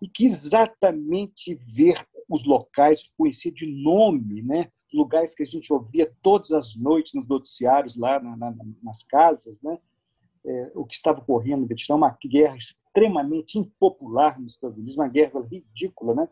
[0.00, 4.70] e que exatamente ver os locais, conhecer de nome, né?
[4.92, 9.60] Lugares que a gente ouvia todas as noites nos noticiários lá na, na, nas casas,
[9.62, 9.78] né?
[10.44, 15.08] é, o que estava ocorrendo no Vietnã, uma guerra extremamente impopular nos Estados Unidos, uma
[15.08, 16.28] guerra ridícula, né?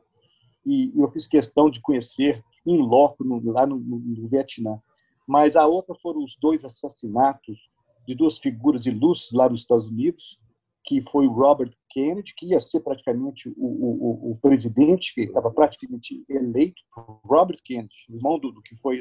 [0.64, 4.78] E, eu fiz questão de conhecer em loco no, lá no, no, no, Vietnã.
[5.26, 7.58] Mas a outra foram os dois assassinatos
[8.06, 10.38] de duas figuras ilustres lá nos Estados Unidos,
[10.84, 15.50] que foi o Robert Kennedy, que ia ser praticamente o, o, o presidente, que estava
[15.52, 16.82] praticamente eleito,
[17.24, 19.00] Robert Kennedy, irmão do, do que, foi,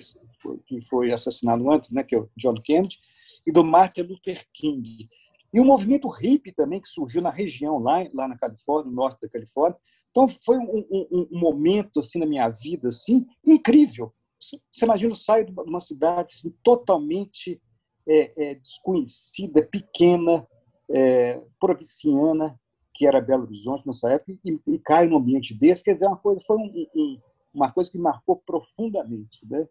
[0.68, 3.00] que foi assassinado antes, né, que é o John Kennedy,
[3.46, 5.10] e do Martin Luther King.
[5.54, 9.20] E o movimento hippie também, que surgiu na região, lá, lá na Califórnia, no norte
[9.22, 9.78] da Califórnia.
[10.12, 14.14] Então, foi um, um, um momento assim na minha vida assim incrível.
[14.40, 17.62] Você imagina, eu saio de uma cidade assim, totalmente
[18.08, 20.48] é, é, desconhecida, pequena,
[20.90, 22.60] é, provinciana,
[22.94, 25.84] que era Belo Horizonte nessa época, e, e cai num ambiente desse.
[25.84, 27.20] Quer dizer, uma coisa, foi um, um,
[27.54, 29.40] uma coisa que marcou profundamente.
[29.50, 29.68] Né?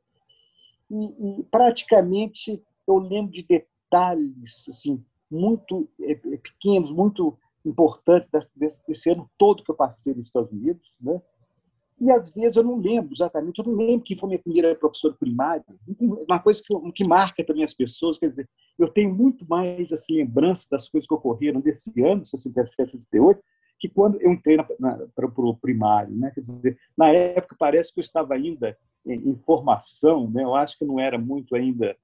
[0.91, 8.87] E, e praticamente eu lembro de detalhes assim muito é, é, pequenos, muito importantes desse,
[8.87, 11.21] desse, ano todo que eu passei nos Estados Unidos, né?
[12.01, 15.15] E às vezes eu não lembro exatamente, eu não lembro quem foi minha primeira professora
[15.21, 15.63] primária.
[16.01, 20.17] Uma coisa que, que marca também as pessoas, quer dizer, eu tenho muito mais assim,
[20.17, 23.43] lembrança das coisas que ocorreram desse ano, 67, 68,
[23.79, 26.15] que quando eu entrei para o primário.
[26.17, 26.31] Né?
[26.35, 30.43] Quer dizer, na época parece que eu estava ainda em, em formação, né?
[30.43, 31.95] eu acho que não era muito ainda.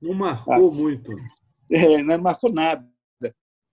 [0.00, 1.12] Não marcou muito.
[1.68, 2.88] É, não marcou nada.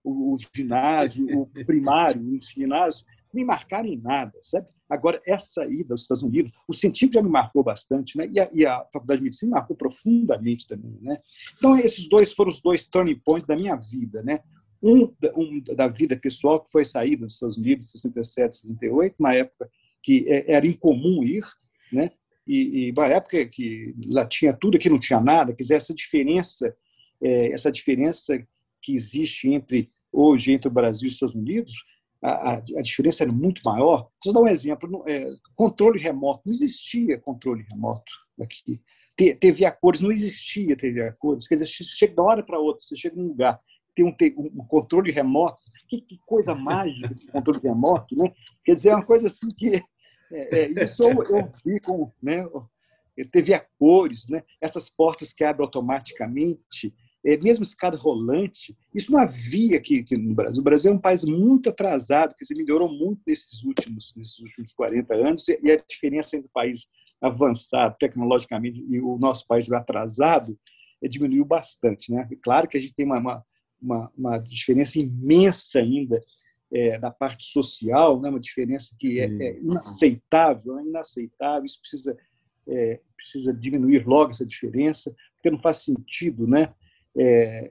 [0.06, 4.66] O, o ginásio, o primário, o ginásio, me marcaram em nada, sabe?
[4.88, 8.28] Agora, essa ida aos Estados Unidos, o científico já me marcou bastante, né?
[8.30, 11.18] E a, e a Faculdade de Medicina me marcou profundamente também, né?
[11.56, 14.40] Então, esses dois foram os dois turning points da minha vida, né?
[14.80, 19.34] Um, um da vida pessoal, que foi sair dos Estados Unidos em 67, 68, uma
[19.34, 19.68] época
[20.02, 21.44] que é, era incomum ir,
[21.92, 22.12] né?
[22.46, 25.92] E, e uma época que lá tinha tudo, aqui não tinha nada, quer dizer, essa
[25.92, 26.72] diferença,
[27.20, 28.38] é, essa diferença
[28.80, 31.74] que existe entre hoje entre o Brasil e os Estados Unidos,
[32.22, 34.08] a, a, diferença era muito maior.
[34.24, 36.42] Vou dar um exemplo: é, controle remoto.
[36.46, 38.80] Não existia controle remoto aqui.
[39.16, 41.46] TV a cores, não existia TV a cores.
[41.46, 43.58] Quer dizer, chega de uma hora para outra, você chega num lugar,
[43.94, 45.60] tem um, um controle remoto.
[45.88, 48.32] Que, que, coisa mágica de controle remoto, né?
[48.64, 49.82] Quer dizer, é uma coisa assim que.
[50.32, 52.10] É, é, isso eu, vi com.
[52.22, 52.44] Né,
[53.24, 54.42] TV a cores, né?
[54.60, 56.94] essas portas que abrem automaticamente
[57.42, 60.60] mesmo escada rolante, isso não havia aqui, aqui, no Brasil.
[60.60, 64.72] O Brasil é um país muito atrasado, que se melhorou muito nesses últimos, nesses últimos
[64.74, 66.86] 40 anos, e a diferença entre o país
[67.20, 70.56] avançado tecnologicamente e o nosso país atrasado
[71.02, 72.12] é, diminuiu bastante.
[72.12, 72.28] Né?
[72.42, 73.42] claro que a gente tem uma,
[73.80, 76.20] uma, uma diferença imensa ainda
[76.72, 78.28] é, da parte social, né?
[78.28, 82.16] uma diferença que é, é, inaceitável, é inaceitável, isso precisa,
[82.68, 86.74] é, precisa diminuir logo essa diferença, porque não faz sentido, né?
[87.16, 87.70] É,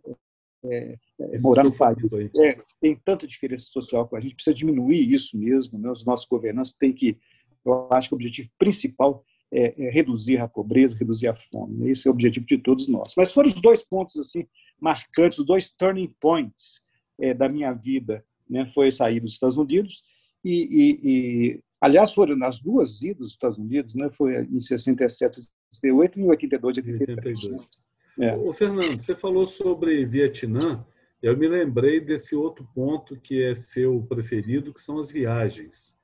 [0.64, 0.98] é,
[1.42, 1.98] morar no país.
[2.38, 5.78] É, tem tanta diferença social que a gente precisa diminuir isso mesmo.
[5.78, 5.90] Né?
[5.90, 7.18] Os nossos governantes têm que,
[7.66, 11.78] eu acho que o objetivo principal é, é reduzir a pobreza, reduzir a fome.
[11.78, 11.92] Né?
[11.92, 13.14] Esse é o objetivo de todos nós.
[13.16, 14.46] Mas foram os dois pontos assim
[14.80, 16.82] marcantes, os dois turning points
[17.20, 18.26] é, da minha vida.
[18.50, 18.70] Né?
[18.74, 20.04] Foi sair dos Estados Unidos
[20.46, 24.12] e, e, e, aliás, foram nas duas idas dos Estados Unidos, né?
[24.12, 25.38] Foi em 67,
[25.72, 27.44] 68 e em 82, 83.
[27.46, 27.85] 82.
[28.20, 28.36] É.
[28.36, 30.86] Ô, Fernando, você falou sobre Vietnã.
[31.22, 35.98] Eu me lembrei desse outro ponto que é seu preferido, que são as viagens.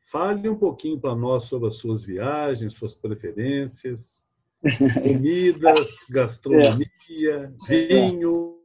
[0.00, 4.26] Fale um pouquinho para nós sobre as suas viagens, suas preferências,
[5.02, 7.68] comidas, gastronomia, é.
[7.68, 8.58] vinho.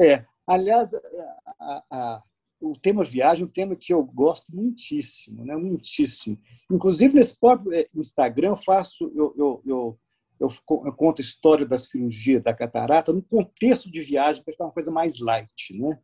[0.00, 2.22] É, aliás, a, a,
[2.60, 5.56] o tema viagem é um tema que eu gosto muitíssimo, né?
[5.56, 6.36] Muitíssimo.
[6.70, 9.98] Inclusive nesse próprio é, Instagram eu faço, eu, eu, eu
[10.40, 10.48] eu,
[10.96, 14.90] conto a história da cirurgia da catarata no contexto de viagem, para ficar uma coisa
[14.90, 15.76] mais light.
[15.76, 15.98] Né?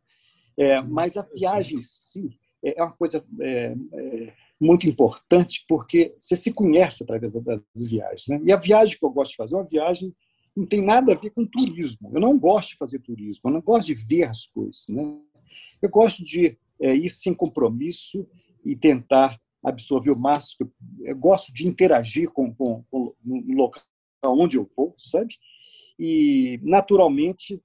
[0.57, 6.35] É, mas a viagem em si é uma coisa é, é, muito importante, porque você
[6.35, 8.27] se conhece através das viagens.
[8.27, 8.41] Né?
[8.45, 10.13] E a viagem que eu gosto de fazer é uma viagem
[10.55, 12.11] não tem nada a ver com turismo.
[12.13, 14.85] Eu não gosto de fazer turismo, eu não gosto de ver as coisas.
[14.89, 15.03] Né?
[15.81, 18.25] Eu gosto de é, ir sem compromisso
[18.63, 20.71] e tentar absorver o máximo.
[21.01, 23.83] Eu gosto de interagir com, com, com no local
[24.25, 25.35] aonde eu vou, sabe?
[25.97, 27.61] E, naturalmente,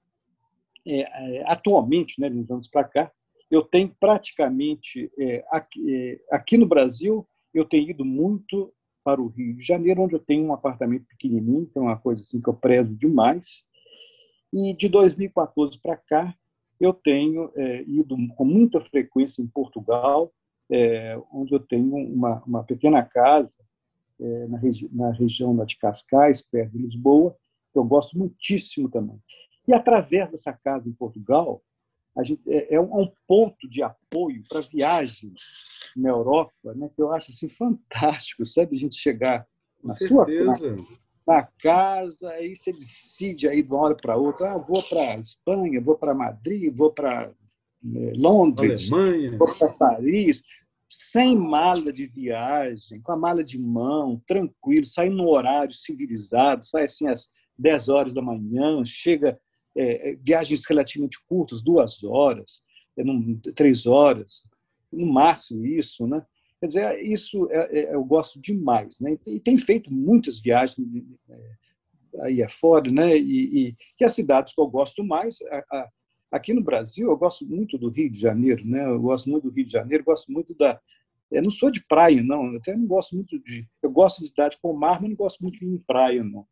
[0.85, 3.11] é, é, atualmente, né, uns anos para cá,
[3.49, 9.27] eu tenho praticamente, é, aqui, é, aqui, no Brasil, eu tenho ido muito para o
[9.27, 12.47] Rio de Janeiro, onde eu tenho um apartamento pequenininho, que é uma coisa assim que
[12.47, 13.65] eu prezo demais.
[14.53, 16.35] E de 2014 para cá,
[16.79, 20.31] eu tenho é, ido com muita frequência em Portugal,
[20.71, 23.57] é, onde eu tenho uma, uma pequena casa
[24.21, 27.35] é, na, regi na região de Cascais, perto de Lisboa,
[27.73, 29.19] que eu gosto muitíssimo também.
[29.67, 31.61] E através dessa casa em Portugal,
[32.15, 35.63] a gente, é, é um é ponto de apoio para viagens
[35.95, 38.75] na Europa, né, que eu acho assim, fantástico, sabe?
[38.75, 39.47] A gente chegar
[39.83, 40.75] na sua casa,
[41.25, 45.81] na casa, aí você decide aí de uma hora para outra, ah, vou para Espanha,
[45.81, 47.31] vou para Madrid, vou para
[47.95, 49.37] é, Londres, Alemanha.
[49.37, 50.43] vou para Paris
[50.93, 56.83] sem mala de viagem, com a mala de mão, tranquilo, sai no horário civilizado, sai
[56.83, 59.39] assim às 10 horas da manhã, chega
[59.73, 62.61] é, é, viagens relativamente curtas, duas horas,
[62.97, 63.03] é,
[63.55, 64.43] três horas,
[64.91, 66.25] no máximo isso, né?
[66.59, 69.17] Quer dizer, isso é, eu gosto demais, né?
[69.25, 70.85] E tem feito muitas viagens
[72.19, 73.17] aí afora, né?
[73.17, 75.89] E, e, e, as cidades que eu gosto mais, a, a,
[76.31, 78.85] Aqui no Brasil, eu gosto muito do Rio de Janeiro, né?
[78.85, 80.79] Eu gosto muito do Rio de Janeiro, gosto muito da.
[81.29, 82.51] Eu não sou de praia, não.
[82.51, 83.67] Eu até não gosto muito de.
[83.83, 86.47] Eu gosto de cidade com mar, mas não gosto muito de ir em praia, não.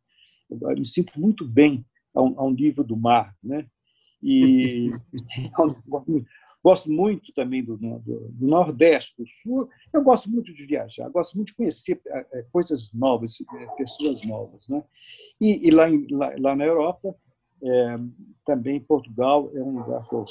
[0.50, 3.66] Eu me sinto muito bem ao, ao nível do mar, né?
[4.22, 4.92] E
[6.64, 9.70] gosto muito também do, do, do, Nordeste, do Sul.
[9.94, 13.38] Eu gosto muito de viajar, gosto muito de conhecer é, coisas novas,
[13.78, 14.68] pessoas novas.
[14.68, 14.84] Né?
[15.40, 17.16] E, e lá, em, lá, lá, na Europa,
[17.64, 18.00] é,
[18.46, 20.26] também Portugal é um lugar que eu,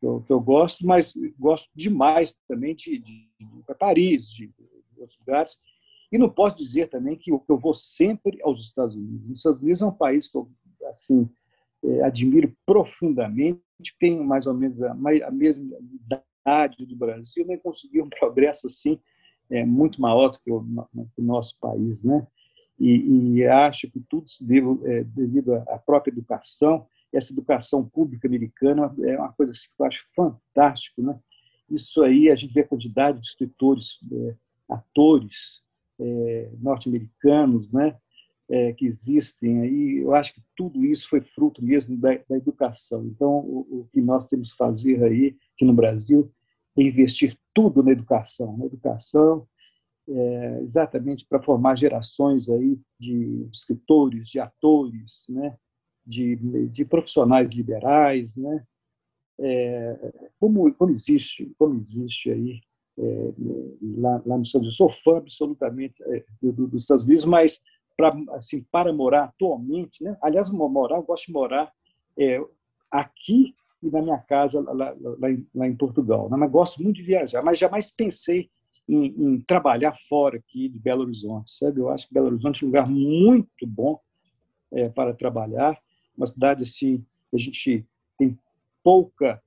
[0.00, 5.00] que eu, que eu gosto, mas gosto demais também de, de, de Paris, de, de
[5.00, 5.58] outros lugares.
[6.12, 9.30] E não posso dizer também que eu, que eu vou sempre aos Estados Unidos.
[9.30, 10.48] Os Estados Unidos é um país que eu
[10.86, 11.28] assim
[11.82, 13.60] é, admiro profundamente,
[13.98, 18.98] tem mais ou menos a, a mesma idade do Brasil, nem conseguiu um progresso assim
[19.50, 22.26] é, muito maior do que o nosso país, né?
[22.78, 26.86] E, e, acho que tudo se deve, é, devido à própria educação.
[27.12, 31.18] Essa educação pública americana é uma coisa assim, que eu acho fantástico, né?
[31.70, 34.34] Isso aí a gente vê a quantidade de escritores, é,
[34.68, 35.62] atores
[35.98, 37.96] é, norte-americanos, né?
[38.48, 43.04] é, que existem aí, eu acho que tudo isso foi fruto mesmo da, da educação.
[43.06, 46.30] Então, o, o, que nós temos que fazer aí, aqui no Brasil,
[46.76, 49.46] é investir tudo na educação, na educação,
[50.08, 55.56] é, exatamente para formar gerações aí de escritores, de atores, né,
[56.06, 56.36] de,
[56.68, 58.64] de profissionais liberais, né,
[59.40, 62.60] é, como, como existe, como existe aí
[62.98, 63.32] é,
[63.98, 64.76] lá, lá nos Estados Unidos.
[64.76, 67.60] Sou fã absolutamente é, do, dos Estados Unidos, mas
[67.96, 70.16] para assim, para morar atualmente, né?
[70.20, 71.72] aliás, morar, eu gosto de morar
[72.18, 72.40] é,
[72.90, 76.28] aqui e na minha casa lá, lá, em, lá em, Portugal.
[76.30, 76.36] Né?
[76.36, 78.50] Mas gosto muito de viajar, mas jamais pensei
[78.88, 81.50] em, em, trabalhar fora aqui de Belo Horizonte.
[81.52, 81.80] Sabe?
[81.80, 83.98] Eu acho que Belo Horizonte é um lugar muito bom
[84.72, 85.78] é, para trabalhar,
[86.16, 87.84] uma cidade assim a gente
[88.16, 88.38] tem
[88.82, 89.42] pouca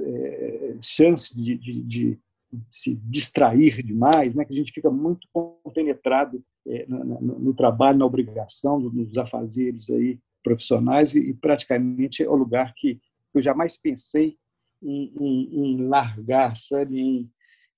[0.00, 2.18] é, chance de, de, de,
[2.68, 4.44] se distrair demais, né?
[4.44, 9.88] que a gente fica muito compenetrado é, no, no, no, trabalho, na obrigação, nos afazeres
[9.90, 13.00] aí profissionais e, e praticamente é o lugar que
[13.32, 14.36] eu jamais pensei
[14.82, 17.00] em, em, em largar, sabe?
[17.00, 17.30] Em,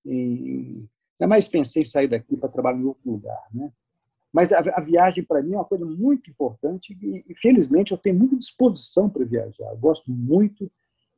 [0.05, 0.89] em,
[1.21, 3.73] jamais pensei em sair daqui para trabalhar em outro lugar, né?
[4.33, 7.99] Mas a, a viagem para mim é uma coisa muito importante e, e felizmente eu
[7.99, 9.71] tenho muita disposição para viajar.
[9.71, 10.71] Eu gosto muito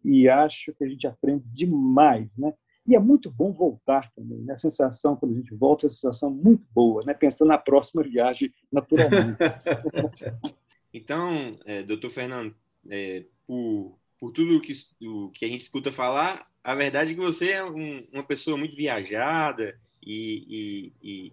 [0.05, 2.53] e acho que a gente aprende demais, né?
[2.87, 4.41] E é muito bom voltar também.
[4.41, 4.53] Né?
[4.53, 7.15] A sensação, quando a gente volta, é uma sensação muito boa, né?
[7.15, 9.39] pensando na próxima viagem, naturalmente.
[10.93, 12.55] então, é, doutor Fernando,
[12.91, 17.21] é, por, por tudo que, o que a gente escuta falar, a verdade é que
[17.21, 21.33] você é um, uma pessoa muito viajada e, e, e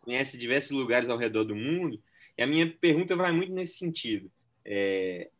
[0.00, 2.02] conhece diversos lugares ao redor do mundo.
[2.36, 4.32] E a minha pergunta vai muito nesse sentido.
[4.64, 5.30] É,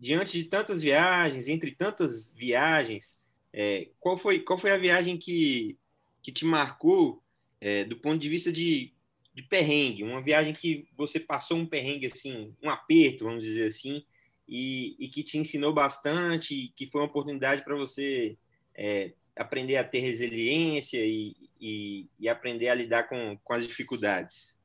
[0.00, 3.20] diante de tantas viagens, entre tantas viagens,
[3.52, 5.78] é, qual, foi, qual foi a viagem que,
[6.22, 7.22] que te marcou
[7.60, 8.94] é, do ponto de vista de,
[9.34, 10.04] de perrengue?
[10.04, 14.02] Uma viagem que você passou um perrengue, assim, um aperto, vamos dizer assim,
[14.48, 18.38] e, e que te ensinou bastante, que foi uma oportunidade para você
[18.76, 24.58] é, aprender a ter resiliência e, e, e, aprender a lidar com, com as dificuldades?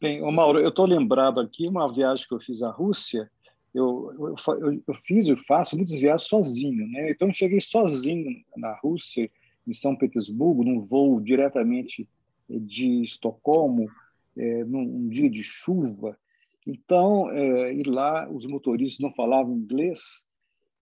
[0.00, 3.30] Bem, Mauro, eu estou lembrado aqui uma viagem que eu fiz à Rússia
[3.74, 7.10] eu, eu, eu, fiz e faço muitas viagens sozinho, né?
[7.10, 9.28] Então eu cheguei sozinho na Rússia,
[9.66, 12.08] em São Petersburgo, num voo diretamente
[12.48, 13.90] de Estocolmo,
[14.36, 16.16] é, num dia de chuva.
[16.64, 20.24] Então, é, e lá os motoristas não falavam inglês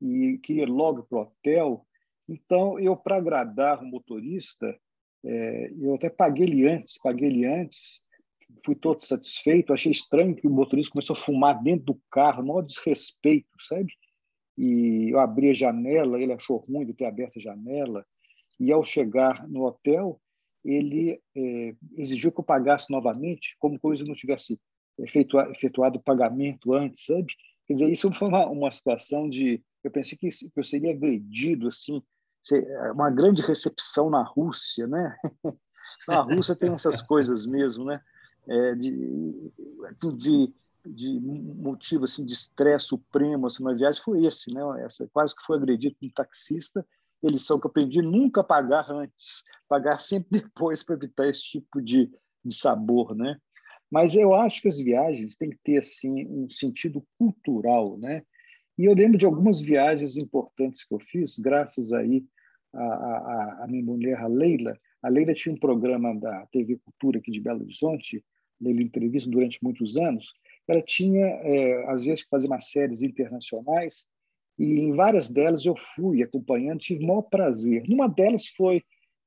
[0.01, 1.85] e queria logo para o hotel.
[2.31, 4.75] Então, eu para agradar o motorista,
[5.23, 8.01] é, eu até paguei ele antes, paguei ele antes
[8.65, 9.73] fui todo satisfeito.
[9.73, 13.93] Achei estranho que o motorista começou a fumar dentro do carro, maior desrespeito, sabe?
[14.57, 18.05] E eu abri a janela, ele achou ruim de ter aberto a janela.
[18.59, 20.19] E ao chegar no hotel,
[20.63, 24.59] ele é, exigiu que eu pagasse novamente, como coisa não tivesse
[24.99, 27.33] efetuado, efetuado o pagamento antes, sabe?
[27.65, 29.61] Quer dizer, isso foi uma, uma situação de.
[29.83, 32.03] Eu pensei que, que eu seria agredido, assim,
[32.93, 35.15] uma grande recepção na Rússia, né?
[36.07, 38.01] Na Rússia tem essas coisas mesmo, né?
[38.47, 39.51] é, de,
[40.17, 40.53] de,
[40.85, 44.61] de motivo assim, de estresse supremo assim, na viagem foi esse, né?
[44.83, 46.85] Essa, quase que foi agredido por um taxista.
[47.21, 51.81] Eles são que eu aprendi nunca pagar antes, pagar sempre depois para evitar esse tipo
[51.81, 52.11] de,
[52.43, 53.37] de sabor, né?
[53.89, 58.23] Mas eu acho que as viagens têm que ter assim um sentido cultural, né?
[58.77, 62.25] E eu lembro de algumas viagens importantes que eu fiz, graças aí
[62.73, 67.39] à minha mulher, a Leila, a Leila tinha um programa da TV Cultura aqui de
[67.39, 68.23] Belo Horizonte,
[68.59, 70.31] Leila Entrevista, durante muitos anos.
[70.67, 74.05] Ela tinha, é, às vezes, que fazer umas séries internacionais,
[74.59, 77.83] e em várias delas eu fui acompanhando, tive o maior prazer.
[77.89, 78.83] Uma delas foi,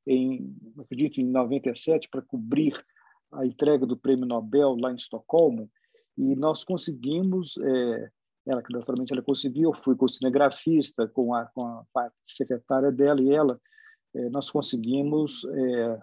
[0.07, 2.73] em, acredito, em 97, para cobrir
[3.33, 5.69] a entrega do Prêmio Nobel lá em Estocolmo,
[6.17, 8.11] e nós conseguimos é,
[8.47, 9.71] ela que naturalmente ela conseguiu.
[9.71, 11.67] Eu fui com o cinegrafista, com a, com
[11.97, 13.61] a secretária dela e ela,
[14.15, 16.03] é, nós conseguimos é,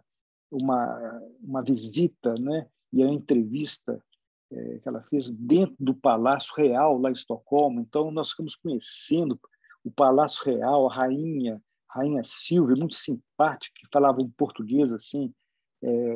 [0.51, 2.67] uma uma visita, né?
[2.91, 4.03] E a entrevista
[4.51, 7.79] é, que ela fez dentro do Palácio Real lá em Estocolmo.
[7.79, 9.39] Então nós ficamos conhecendo
[9.83, 15.33] o Palácio Real, a rainha, rainha Silvia, muito simpática, que falava um português assim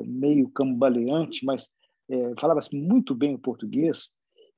[0.06, 1.72] meio cambaleante, mas
[2.40, 4.12] falava muito bem o português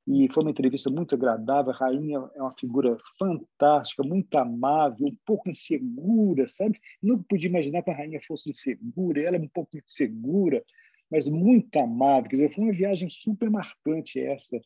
[0.08, 1.74] e foi uma entrevista muito agradável.
[1.74, 6.80] A rainha é uma figura fantástica, muito amável, um pouco insegura, sabe?
[7.04, 10.64] Nunca podia imaginar que a rainha fosse insegura, ela é um pouco insegura,
[11.12, 12.30] mas muito amável.
[12.30, 14.58] Quer dizer, foi uma viagem super marcante essa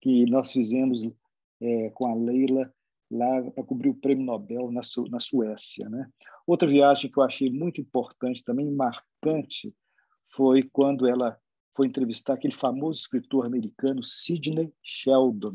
[0.00, 1.08] que nós fizemos
[1.60, 2.72] é, com a Leila
[3.10, 5.88] lá para cobrir o Prêmio Nobel na, Su na Suécia.
[5.88, 6.08] Né?
[6.46, 9.72] Outra viagem que eu achei muito importante, também marcante,
[10.28, 11.38] foi quando ela
[11.74, 15.52] foi entrevistar aquele famoso escritor americano Sidney Sheldon.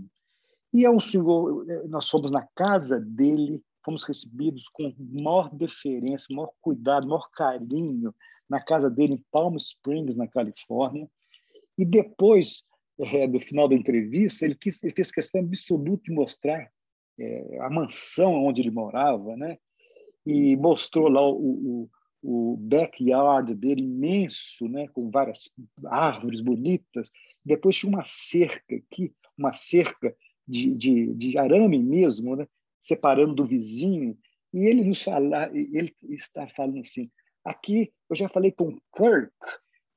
[0.74, 6.51] E é um senhor, nós fomos na casa dele, fomos recebidos com maior deferência, maior
[6.61, 8.13] cuidado, maior carinho
[8.49, 11.09] na casa dele em Palm Springs, na Califórnia.
[11.78, 12.63] E depois
[12.99, 16.70] é, do final da entrevista, ele, quis, ele fez questão absoluta de mostrar
[17.20, 19.57] é, a mansão onde ele morava, né?
[20.26, 21.89] E mostrou lá o, o,
[22.28, 25.49] o backyard dele imenso, né, com várias
[25.86, 27.11] árvores bonitas.
[27.45, 30.15] Depois tinha uma cerca aqui, uma cerca
[30.47, 32.47] de, de, de arame mesmo, né,
[32.82, 34.17] separando do vizinho.
[34.51, 37.11] E ele nos fala, ele está falando assim:
[37.43, 39.32] aqui eu já falei com Kirk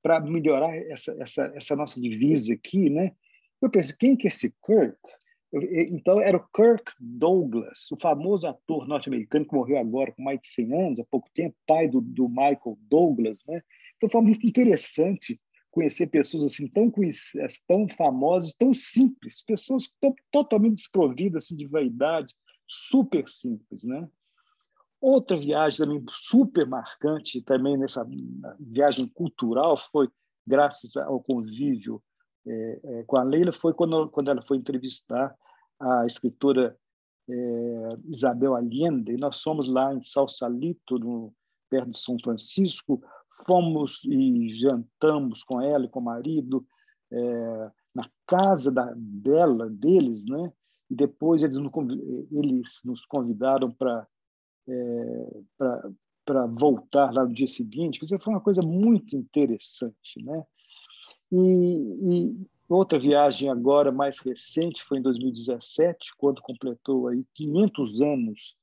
[0.03, 3.12] para melhorar essa, essa, essa nossa divisa aqui, né?
[3.61, 4.99] Eu penso, quem que é esse Kirk?
[5.53, 10.49] Então, era o Kirk Douglas, o famoso ator norte-americano que morreu agora com mais de
[10.49, 13.42] 100 anos, há pouco tempo, pai do, do Michael Douglas.
[13.46, 13.62] Né?
[13.96, 15.40] Então, foi muito interessante
[15.70, 16.92] conhecer pessoas assim tão,
[17.66, 19.84] tão famosas, tão simples, pessoas
[20.30, 22.34] totalmente desprovidas assim, de vaidade,
[22.66, 23.84] super simples.
[23.84, 24.07] Né?
[25.01, 28.07] Outra viagem também super marcante, também nessa
[28.61, 30.09] viagem cultural, foi
[30.46, 32.03] graças ao convívio
[32.49, 35.36] é, é, com a Leila foi quando, quando ela foi entrevistar
[35.78, 36.76] a escritora
[37.28, 39.12] é, Isabel Allende.
[39.12, 41.32] E nós fomos lá em Salsalito, no,
[41.68, 43.03] perto de São Francisco,
[43.46, 46.66] fomos e jantamos com ela e com o marido
[47.11, 50.53] é, na casa da, dela, deles, né?
[50.90, 51.59] E depois eles,
[52.32, 54.07] eles nos convidaram para
[54.66, 55.40] é,
[56.24, 57.99] para voltar lá no dia seguinte.
[57.99, 60.44] Quer dizer, foi uma coisa muito interessante, né?
[61.31, 68.57] E, e, outra viagem agora mais recente foi em 2017, quando completou aí 500 anos,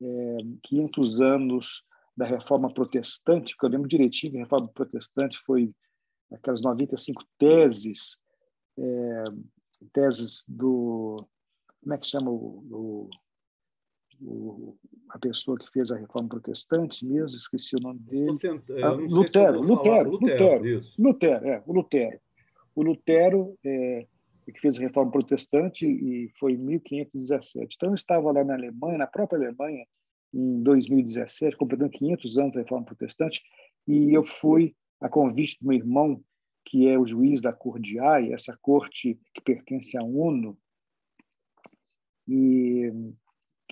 [0.00, 1.84] é, 500 anos
[2.16, 5.72] da Reforma Protestante, que eu lembro direitinho que a Reforma Protestante foi
[6.32, 8.20] aquelas 95 teses,
[8.78, 9.24] é,
[9.92, 11.16] teses do
[11.82, 13.10] como é que chama o, o
[14.20, 14.76] o,
[15.10, 18.38] a pessoa que fez a reforma protestante mesmo, esqueci o nome dele.
[18.82, 22.20] Ah, Lutero, Lutero, Lutero, Lutero, Lutero, é, o Lutero.
[22.74, 24.06] O Lutero é,
[24.52, 27.74] que fez a reforma protestante e foi em 1517.
[27.76, 29.84] Então eu estava lá na Alemanha, na própria Alemanha,
[30.32, 33.42] em 2017, completando 500 anos da reforma protestante,
[33.86, 36.22] e eu fui a convite do meu irmão,
[36.64, 37.96] que é o juiz da Corte
[38.32, 40.58] essa corte que pertence à ONU,
[42.28, 42.92] e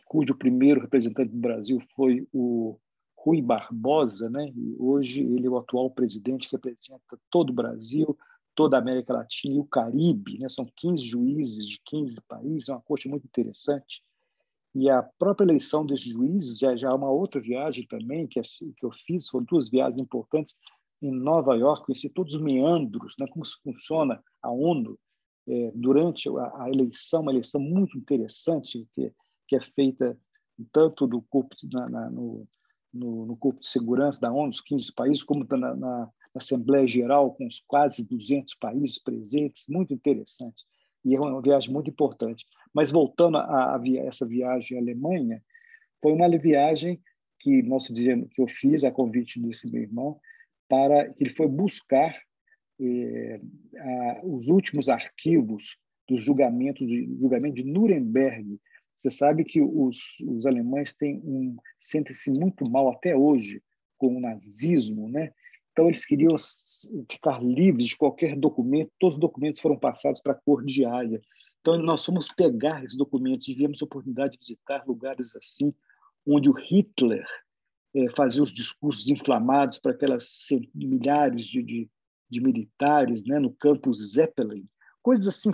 [0.04, 2.78] cujo primeiro representante do Brasil foi o
[3.16, 4.52] Rui Barbosa, né?
[4.54, 8.16] E hoje ele é o atual presidente que representa todo o Brasil,
[8.54, 10.48] toda a América Latina e o Caribe, né?
[10.48, 14.02] São 15 juízes de 15 países, é uma corte muito interessante.
[14.74, 18.42] E a própria eleição desses juízes já, já é uma outra viagem também que, é,
[18.42, 20.54] que eu fiz, foram duas viagens importantes
[21.00, 23.26] em Nova York, conheci todos os meandros, né?
[23.28, 24.98] Como funciona a ONU
[25.46, 29.12] é, durante a, a eleição, uma eleição muito interessante que
[29.54, 30.18] que é feita
[30.72, 32.46] tanto do corpo na, na, no,
[32.92, 37.32] no, no, corpo de segurança da ONU, os 15 países, como na, na Assembleia Geral,
[37.34, 40.64] com os quase 200 países presentes, muito interessante.
[41.04, 42.46] E é uma viagem muito importante.
[42.72, 45.42] Mas voltando a, a via, essa viagem à Alemanha,
[46.02, 47.00] foi uma viagem
[47.40, 50.18] que nós dizendo que eu fiz a convite desse meu irmão
[50.68, 52.18] para ele foi buscar
[52.80, 53.38] eh,
[53.76, 55.76] a, os últimos arquivos
[56.08, 58.58] dos julgamentos do julgamento de Nuremberg
[59.04, 63.62] você sabe que os, os alemães têm um sentem-se muito mal até hoje
[63.98, 65.30] com o nazismo, né?
[65.72, 66.34] Então eles queriam
[67.10, 68.90] ficar livres de qualquer documento.
[68.98, 71.20] Todos os documentos foram passados para a Corte de Haia.
[71.60, 75.74] Então nós fomos pegar esses documentos e tivemos a oportunidade de visitar lugares assim,
[76.26, 77.26] onde o Hitler
[77.94, 81.90] é, fazia os discursos inflamados para aquelas milhares de, de,
[82.30, 83.38] de militares, né?
[83.38, 84.66] No campo Zeppelin,
[85.02, 85.50] coisas assim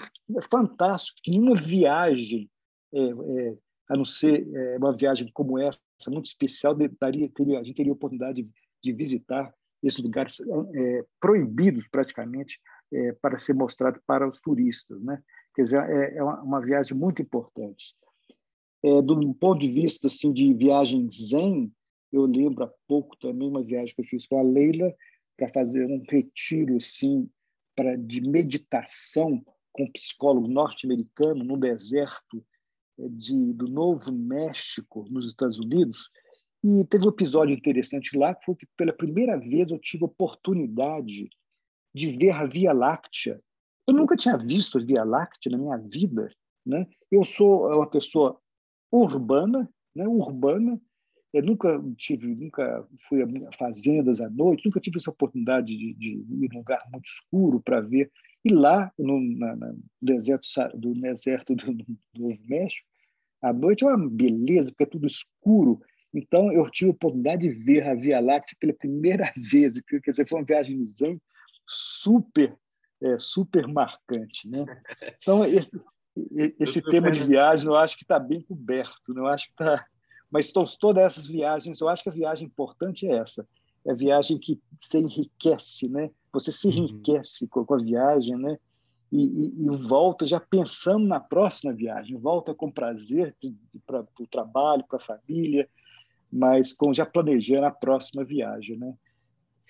[0.49, 2.49] fantásticas, nenhuma viagem,
[2.93, 3.57] é, é,
[3.89, 7.93] a não ser é, uma viagem como essa, muito especial, daria, teria, a gente teria
[7.93, 8.51] a oportunidade de,
[8.83, 10.41] de visitar esses lugares
[10.75, 12.61] é, proibidos praticamente
[13.23, 15.23] para ser mostrado para os turistas, né?
[15.55, 17.95] Quer dizer, é, uma, uma, viagem muito importante.
[18.83, 21.73] É, do ponto de vista assim de viagem zen,
[22.13, 24.93] eu lembro há pouco também uma viagem que eu fiz com a Leila
[25.37, 27.31] para fazer um retiro assim
[27.77, 32.45] para de meditação com um psicólogo norte-americano no deserto
[33.09, 36.11] de, do Novo México, nos Estados Unidos.
[36.63, 41.29] E teve um episódio interessante lá, que foi que pela primeira vez eu tive oportunidade
[41.95, 43.39] de ver a Via Láctea.
[43.87, 46.29] Eu nunca tinha visto a Via Láctea na minha vida.
[46.65, 46.87] Né?
[47.11, 48.39] Eu sou uma pessoa
[48.93, 50.07] urbana, né?
[50.07, 50.81] urbana.
[51.33, 53.27] Eu nunca tive, nunca fui a
[53.57, 57.81] fazendas à noite, nunca tive essa oportunidade de, de ir num lugar muito escuro para
[57.81, 58.11] ver.
[58.45, 62.90] E lá, no na, na deserto do deserto do, do México,
[63.43, 65.81] à noite é uma beleza, porque é tudo escuro.
[66.13, 69.81] Então, eu tive a oportunidade de ver a Via Láctea pela primeira vez.
[69.81, 71.21] Quer dizer, foi uma viagem zen
[71.67, 72.57] super,
[73.03, 74.49] é, super marcante.
[74.49, 74.65] Né?
[75.19, 75.71] Então, esse,
[76.59, 79.15] esse tema de viagem eu acho que está bem coberto.
[79.15, 79.21] Né?
[79.21, 79.83] Eu acho que tá...
[80.31, 83.47] Mas todas essas viagens, eu acho que a viagem importante é essa.
[83.85, 86.11] É a viagem que se enriquece, né?
[86.33, 86.75] Você se uhum.
[86.75, 88.57] enriquece com a viagem, né?
[89.13, 93.35] E, e, e, volta já pensando na próxima viagem, volta com prazer
[93.85, 95.69] para o trabalho, para a família,
[96.33, 98.95] mas com já planejando a próxima viagem, né?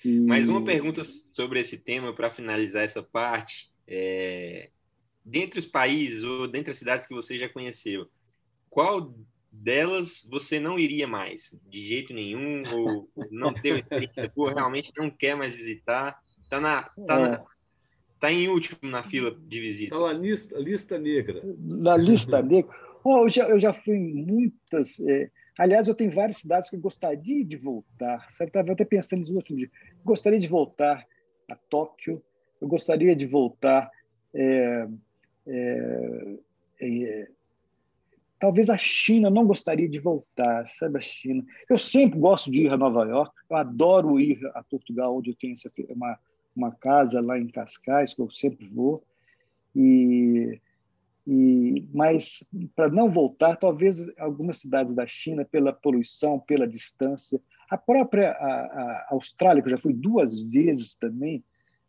[0.04, 0.20] E...
[0.20, 3.70] Mais uma pergunta sobre esse tema para finalizar essa parte.
[3.86, 4.70] É...
[5.24, 8.08] Dentre os países ou dentre as cidades que você já conheceu,
[8.68, 9.14] qual
[9.50, 11.58] delas você não iria mais?
[11.68, 12.62] De jeito nenhum?
[12.72, 14.30] Ou não tem experiência?
[14.30, 16.18] Pô, realmente não quer mais visitar?
[16.48, 17.20] Tá, na, tá, é.
[17.20, 17.44] na,
[18.20, 19.98] tá em último na fila de visitas.
[19.98, 21.42] Está na lista, lista negra.
[21.58, 22.70] Na lista negra.
[23.02, 25.00] Oh, eu, já, eu já fui em muitas.
[25.00, 28.26] É Aliás, eu tenho várias cidades que eu gostaria de voltar.
[28.28, 29.70] Estava até pensando nos últimos dias.
[30.02, 31.06] Gostaria de voltar
[31.50, 32.16] a Tóquio.
[32.58, 33.90] Eu gostaria de voltar.
[34.32, 34.88] É,
[35.46, 36.38] é,
[36.80, 37.28] é,
[38.38, 41.44] talvez a China não gostaria de voltar, sabe a China.
[41.68, 43.30] Eu sempre gosto de ir a Nova York.
[43.50, 45.54] Eu adoro ir a Portugal, onde eu tenho
[45.90, 46.18] uma
[46.60, 49.02] uma casa lá em Cascais que eu sempre vou.
[49.74, 50.60] E
[51.26, 52.44] e, mas,
[52.74, 58.34] para não voltar, talvez algumas cidades da China, pela poluição, pela distância, a própria a,
[58.34, 61.44] a Austrália, que eu já fui duas vezes também,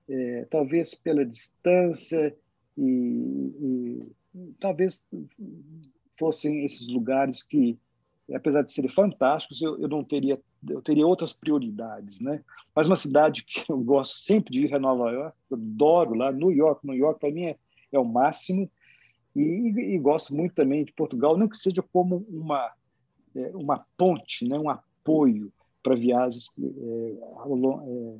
[0.07, 2.35] é, talvez pela distância
[2.77, 4.05] e,
[4.35, 5.03] e, talvez
[6.19, 7.79] fossem esses lugares que,
[8.33, 10.39] apesar de serem fantásticos, eu, eu não teria
[10.69, 12.43] eu teria outras prioridades, né?
[12.75, 16.31] Mas uma cidade que eu gosto sempre de ir é Nova York, eu adoro lá,
[16.31, 17.57] New York, New York para mim é,
[17.91, 18.69] é o máximo.
[19.35, 22.71] E, e, gosto muito também de Portugal, não que seja como uma,
[23.33, 25.51] é, uma ponte, né, um apoio
[25.81, 28.19] para viagens, é, é,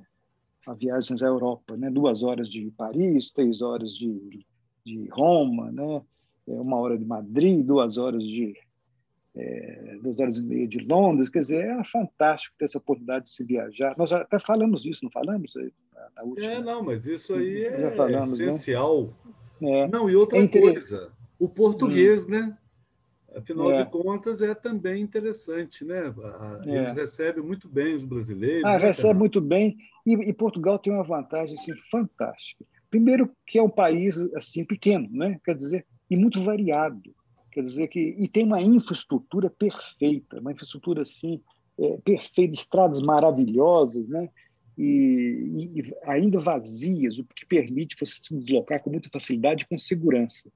[0.68, 1.76] a viagens à Europa.
[1.76, 1.90] Né?
[1.90, 4.46] Duas horas de Paris, três horas de,
[4.86, 6.02] de Roma, né?
[6.48, 8.56] É, uma hora de Madrid, duas horas de
[9.36, 13.32] é, duas horas e meia de Londres, quer dizer, é fantástico ter essa oportunidade de
[13.32, 13.96] se viajar.
[13.98, 15.54] Nós até falamos isso, não falamos?
[16.16, 18.46] Na última, é, não, mas isso aí é falamos, né?
[18.48, 19.14] essencial.
[19.60, 19.80] Né?
[19.82, 19.88] É.
[19.88, 22.32] Não, e outra é coisa, o português, hum.
[22.32, 22.58] né?
[23.36, 23.84] Afinal é.
[23.84, 26.14] de contas, é também interessante, né?
[26.66, 26.76] É.
[26.76, 28.66] Eles recebem muito bem os brasileiros.
[28.66, 29.78] Ah, né, recebe muito bem.
[30.06, 32.66] E, e, Portugal tem uma vantagem assim, fantástica.
[32.90, 35.40] Primeiro, que é um país assim pequeno, né?
[35.46, 37.16] Quer dizer, e muito variado.
[37.52, 41.42] Quer dizer que e tem uma infraestrutura perfeita, uma infraestrutura assim
[41.80, 44.30] é, perfeita, estradas maravilhosas, né?
[44.78, 49.78] e, e, ainda vazias, o que permite você se deslocar com muita facilidade e com
[49.78, 50.52] segurança.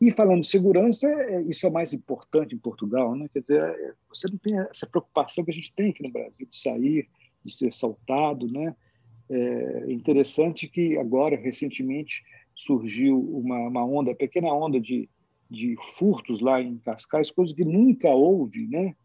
[0.00, 3.28] E falando de segurança, é, isso é o mais importante em Portugal, né?
[3.32, 6.46] Quer dizer, é, você não tem essa preocupação que a gente tem aqui no Brasil
[6.48, 7.08] de sair,
[7.44, 8.74] de ser assaltado, né?
[9.30, 12.22] É interessante que agora, recentemente,
[12.54, 15.08] surgiu uma, uma onda, pequena onda de,
[15.52, 18.96] de furtos lá em Cascais, coisa que nunca houve, né?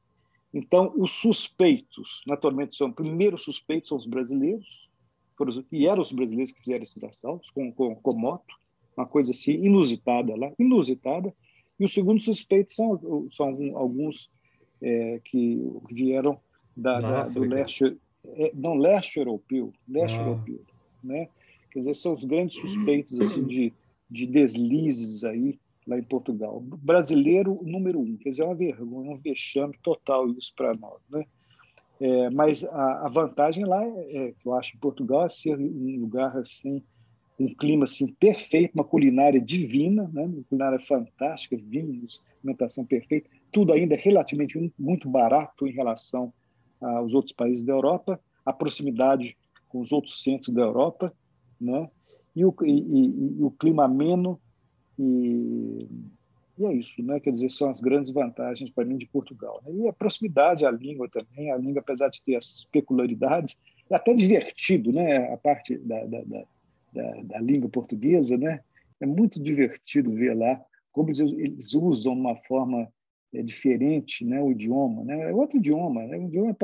[0.53, 4.87] Então, os suspeitos, naturalmente, são primeiros suspeitos são os brasileiros,
[5.71, 8.55] e eram os brasileiros que fizeram esses assaltos com, com, com moto,
[8.95, 11.33] uma coisa assim inusitada lá, inusitada.
[11.79, 14.31] E os segundos suspeitos são, são alguns
[14.81, 16.39] é, que vieram
[16.75, 20.23] da, da, do leste, é, não leste europeu, leste ah.
[20.23, 20.61] europeu,
[21.03, 21.27] né?
[21.69, 23.73] Quer dizer, são os grandes suspeitos assim de,
[24.09, 26.59] de deslizes aí lá em Portugal.
[26.61, 30.99] Brasileiro número um, quer dizer, é uma vergonha, um vexame total isso para nós.
[31.09, 31.25] Né?
[31.99, 35.99] É, mas a, a, vantagem lá, é, é, que eu acho Portugal, é ser um
[35.99, 36.83] lugar assim
[37.39, 40.23] um clima assim perfeito, uma culinária divina, né?
[40.23, 46.33] uma culinária fantástica, vinhos, alimentação perfeita, tudo ainda relativamente muito barato em relação
[46.81, 49.37] aos outros países da Europa, a proximidade
[49.69, 51.13] com os outros centros da Europa,
[51.59, 51.89] né?
[52.35, 54.39] E o, e, e, e o clima ameno
[54.99, 55.87] e,
[56.57, 57.19] e, é isso, né?
[57.19, 59.61] Quer dizer, são as grandes vantagens para mim de Portugal.
[59.65, 59.73] Né?
[59.73, 64.13] E a proximidade à língua também, a língua apesar de ter as peculiaridades, é até
[64.13, 65.31] divertido, né?
[65.33, 66.43] A parte da, da, da
[67.23, 68.61] da, língua portuguesa, né?
[68.99, 70.59] É muito divertido ver lá
[70.91, 72.91] como eles, eles usam uma forma
[73.33, 74.41] é, diferente, né?
[74.41, 75.29] O idioma, né?
[75.29, 76.17] É outro idioma, né?
[76.17, 76.55] Um idioma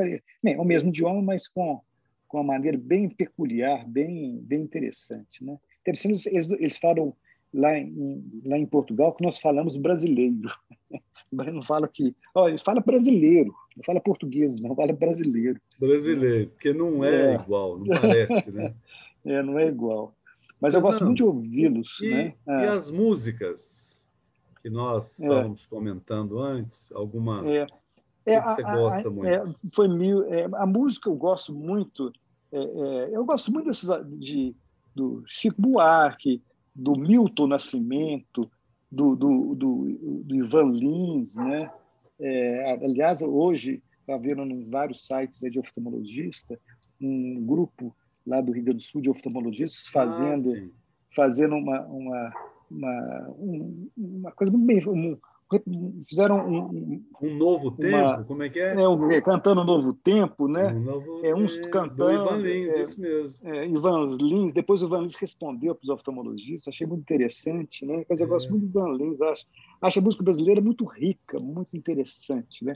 [0.45, 1.81] é o mesmo idioma, mas com
[2.27, 5.55] com uma maneira bem peculiar, bem bem interessante, né?
[5.81, 7.15] Interessante, eles, eles falam
[7.53, 10.49] lá em, lá em Portugal que nós falamos brasileiro.
[11.31, 15.59] Não fala que, ele fala brasileiro, não fala português, não fala brasileiro.
[15.79, 17.33] Brasileiro, porque não é, é.
[17.33, 18.71] igual, não parece, né?
[19.25, 20.13] é, não é igual.
[20.61, 21.99] Mas eu gosto muito de ouvi-los.
[22.03, 22.33] E, né?
[22.45, 24.05] e as músicas
[24.61, 25.23] que nós é.
[25.23, 25.69] estávamos é.
[25.69, 26.91] comentando antes?
[26.91, 27.67] Alguma é.
[28.25, 29.27] É, que você gosta a, muito?
[29.27, 32.13] É, foi mil, é, a música eu gosto muito.
[32.51, 33.89] É, eu gosto muito desses,
[34.19, 34.55] de,
[34.95, 36.41] do Chico Buarque,
[36.75, 38.49] do Milton Nascimento,
[38.91, 41.71] do, do, do, do Ivan Lins, né?
[42.81, 46.59] aliás, hoje está vendo em vários sites de oftalmologista
[47.01, 47.95] um grupo
[48.25, 50.69] lá do Rio Grande do Sul de oftalmologistas fazendo ah,
[51.15, 52.33] fazendo uma uma,
[52.69, 53.35] uma,
[53.97, 55.17] uma coisa muito bem um,
[56.07, 57.97] fizeram um, um novo tempo?
[57.97, 60.73] Uma, como é que é, é um, é, cantando um novo tempo né?
[60.73, 63.49] Um novo é uns tempo, cantando Ivan Lins é, isso mesmo.
[63.49, 68.05] é, Ivan Lins depois o Ivan Lins respondeu para os oftalmologistas achei muito interessante né?
[68.09, 68.51] Mas eu gosto é.
[68.51, 69.45] muito do Ivan Lins acho
[69.81, 72.75] acho a música brasileira muito rica muito interessante né?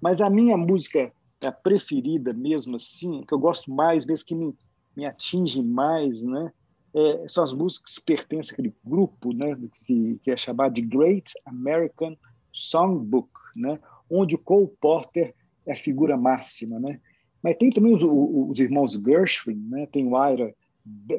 [0.00, 1.12] Mas a minha música
[1.44, 4.54] a preferida mesmo assim que eu gosto mais mesmo que me
[4.96, 6.50] me atinge mais, né?
[6.96, 9.54] É, são as músicas que pertencem àquele grupo, né?
[9.84, 12.16] Que, que é chamado de Great American
[12.50, 13.78] Songbook, né?
[14.08, 15.34] Onde o Cole Porter
[15.66, 16.98] é a figura máxima, né?
[17.42, 19.86] Mas tem também os, os irmãos Gershwin, né?
[19.92, 20.54] Tem o Ira,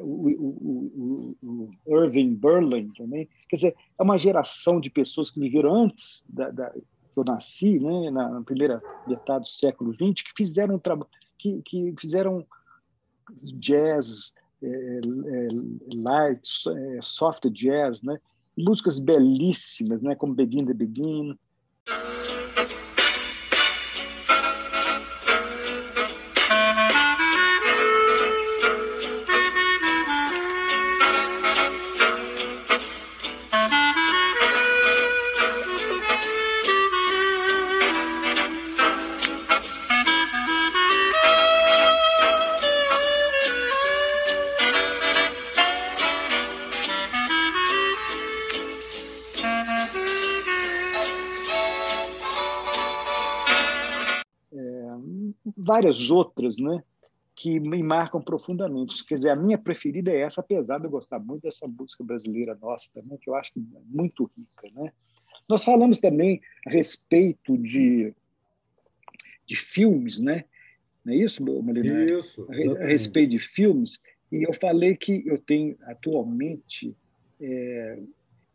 [0.02, 3.28] o, o, o, o, Irving Berlin também.
[3.48, 6.82] Quer dizer, é uma geração de pessoas que viveram antes da, da que
[7.16, 8.10] eu nasci, né?
[8.10, 10.80] Na primeira metade do século XX, que fizeram
[11.38, 12.44] que, que fizeram
[13.60, 15.48] jazz, é, é,
[15.94, 18.18] light, é, soft jazz, né?
[18.56, 20.14] músicas belíssimas, né?
[20.14, 21.38] como Begin the Begin.
[55.68, 56.82] Várias outras, né?
[57.38, 59.04] que me marcam profundamente.
[59.04, 62.58] Quer dizer, a minha preferida é essa, apesar de eu gostar muito dessa música brasileira
[62.60, 63.52] nossa também, que eu acho
[63.86, 64.68] muito rica.
[64.74, 64.92] Né?
[65.48, 68.12] Nós falamos também a respeito de,
[69.46, 70.44] de filmes, né?
[71.04, 72.18] Não é isso, Molinari?
[72.18, 72.44] Isso.
[72.50, 74.00] A, a respeito de filmes.
[74.32, 76.92] E eu falei que eu tenho atualmente
[77.40, 78.00] é,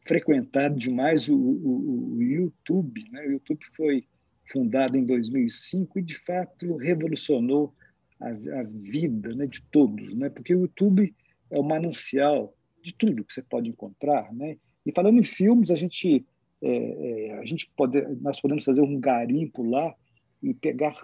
[0.06, 3.06] frequentado demais o, o, o YouTube.
[3.12, 3.28] Né?
[3.28, 4.06] O YouTube foi
[4.54, 7.74] fundada em 2005 e, de fato, revolucionou
[8.22, 10.30] a, a vida né, de todos, né?
[10.30, 11.14] porque o YouTube
[11.50, 14.32] é o manancial de tudo que você pode encontrar.
[14.32, 14.58] Né?
[14.86, 16.24] E falando em filmes, a gente,
[16.62, 19.94] é, é, a gente pode, nós podemos fazer um garimpo lá
[20.42, 20.96] e pegar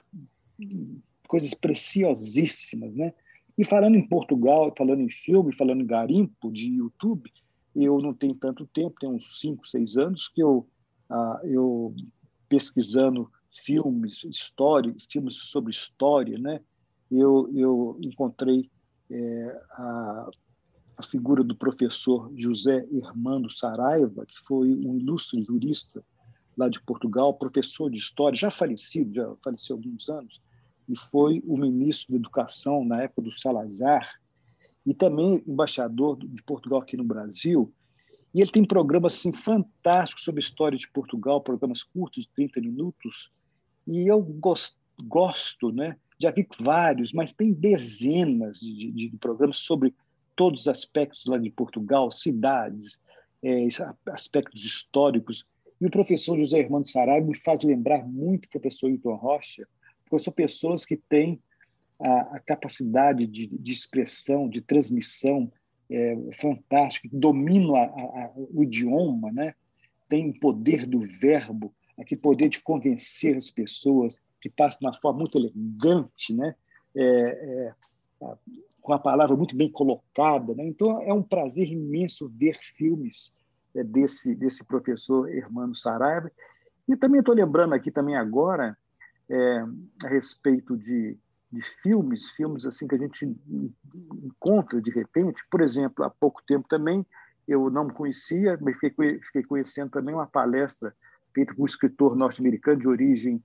[1.27, 2.93] coisas preciosíssimas.
[2.93, 3.11] Né?
[3.57, 7.31] E falando em Portugal, falando em filme, falando em garimpo de YouTube,
[7.75, 10.67] eu não tenho tanto tempo, tem uns 5, 6 anos que eu,
[11.09, 11.95] ah, eu
[12.49, 16.59] pesquisando filmes históricos, filmes sobre história, né?
[17.11, 18.69] Eu, eu encontrei
[19.09, 20.29] é, a,
[20.97, 26.03] a figura do professor José Hermano Saraiva, que foi um ilustre jurista
[26.55, 30.41] lá de Portugal, professor de história, já falecido, já faleceu há alguns anos,
[30.87, 34.19] e foi o ministro da Educação na época do Salazar,
[34.85, 37.71] e também embaixador de Portugal aqui no Brasil.
[38.33, 42.61] E ele tem programas assim, fantásticos sobre a história de Portugal, programas curtos de 30
[42.61, 43.31] minutos,
[43.89, 45.95] e eu gosto, né?
[46.19, 49.93] já vi vários, mas tem dezenas de, de, programas sobre
[50.35, 52.99] todos os aspectos lá de Portugal, cidades,
[53.41, 53.67] é,
[54.07, 55.45] aspectos históricos.
[55.79, 59.65] E o professor José Hermano Saraiva me faz lembrar muito o professor Hilton Rocha,
[60.03, 61.39] porque são pessoas que têm
[61.97, 65.49] a, a capacidade de, de, expressão, de transmissão
[65.89, 69.53] é, fantástico, que dominam a, a, o idioma, né?
[70.09, 74.95] tem o poder do verbo, aquele poder de convencer as pessoas, que passa de uma
[74.95, 76.55] forma muito elegante, né?
[76.95, 77.73] É, é,
[78.81, 80.55] com a palavra muito bem colocada.
[80.55, 80.65] Né?
[80.65, 83.33] Então, é um prazer imenso ver filmes
[83.75, 86.31] é, desse, desse professor Hermano Saraiva.
[86.87, 88.75] E também estou lembrando aqui também agora,
[89.29, 89.63] é,
[90.03, 91.15] a respeito de,
[91.51, 93.31] de filmes, filmes assim que a gente
[94.23, 95.43] encontra de repente.
[95.51, 97.05] Por exemplo, há pouco tempo também,
[97.47, 100.95] eu não conhecia, mas fiquei, fiquei conhecendo também uma palestra
[101.33, 103.43] feita por um escritor norte-americano de origem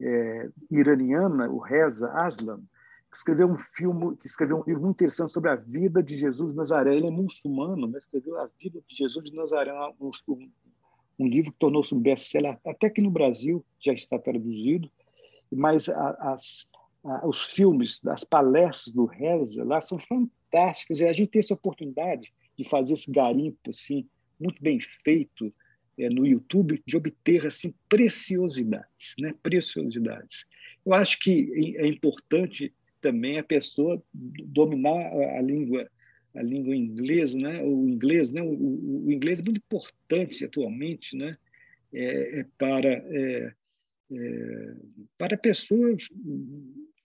[0.00, 2.62] é, iraniana, o Reza Aslam,
[3.10, 6.50] que escreveu um filme, que escreveu um livro muito interessante sobre a vida de Jesus
[6.50, 6.96] de Nazaré.
[6.96, 10.10] Ele é muçulmano, mas escreveu a vida de Jesus de Nazaré, um,
[11.18, 14.90] um, livro que tornou-se um best-seller até que no Brasil já está traduzido.
[15.52, 16.68] Mas as,
[17.22, 20.98] os filmes, as palestras do Reza lá são fantásticas.
[20.98, 24.08] E a gente tem essa oportunidade de fazer esse garimpo assim
[24.40, 25.52] muito bem feito
[25.98, 29.34] é, no YouTube, de obter assim preciosidades, né?
[29.42, 30.44] Preciosidades.
[30.84, 35.88] Eu acho que é importante também a pessoa dominar a língua
[36.34, 37.62] a língua inglesa, né?
[37.62, 38.42] O inglês, né?
[38.42, 41.36] O, o inglês é muito importante atualmente, né?
[41.92, 43.52] É, é para é,
[44.10, 44.74] é,
[45.16, 46.08] para pessoas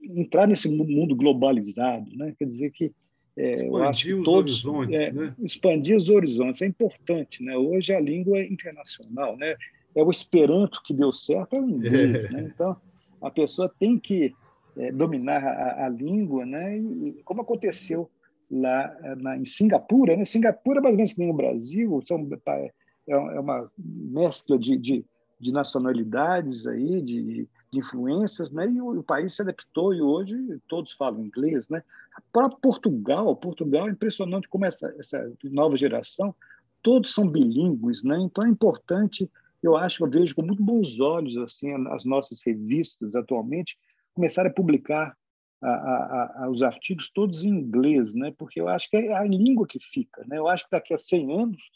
[0.01, 2.33] entrar nesse mundo globalizado, né?
[2.39, 2.91] Quer dizer que
[3.39, 5.35] é, expandir os todos, horizontes, é, né?
[5.39, 7.55] Expandir os horizontes é importante, né?
[7.55, 9.55] Hoje a língua é internacional, né?
[9.95, 12.31] É o Esperanto que deu certo, é o inglês, é.
[12.31, 12.51] né?
[12.53, 12.75] Então
[13.21, 14.35] a pessoa tem que
[14.77, 16.77] é, dominar a, a, língua, né?
[16.77, 18.09] E, como aconteceu
[18.51, 20.25] lá é, na, em Singapura, né?
[20.25, 22.71] Singapura, mais ou menos que nem o Brasil, são, é,
[23.07, 25.05] é uma mescla de, de,
[25.39, 28.67] de nacionalidades aí, de, de influências, né?
[28.69, 30.35] E o, o, país se adaptou e hoje
[30.67, 31.83] todos falam inglês, né?
[32.31, 36.35] Para Portugal, Portugal é impressionante como essa, essa nova geração
[36.81, 38.17] todos são bilíngues, né?
[38.19, 39.29] Então é importante,
[39.61, 43.77] eu acho, eu vejo com muito bons olhos assim as nossas revistas atualmente
[44.13, 45.15] começaram a publicar
[45.61, 48.33] a, a, a, os artigos todos em inglês, né?
[48.37, 50.37] Porque eu acho que é a língua que fica, né?
[50.37, 51.71] Eu acho que daqui a 100 anos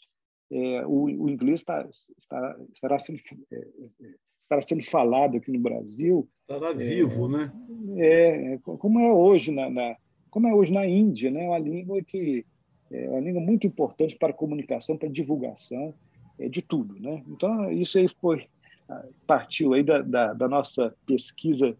[0.50, 1.86] é, o, o, inglês está,
[2.18, 3.20] está, estará sendo
[3.52, 4.14] é, é
[4.44, 6.28] estará sendo falado aqui no Brasil.
[6.40, 7.52] Estará vivo, é, né?
[7.96, 9.96] É, como é hoje na, na,
[10.30, 11.48] como é hoje na Índia, né?
[11.48, 12.44] Uma língua que
[12.92, 15.94] é uma língua muito importante para a comunicação, para a divulgação
[16.38, 17.22] é, de tudo, né?
[17.28, 18.46] Então isso aí foi
[18.88, 21.74] ah, partiu aí da, da, da nossa pesquisa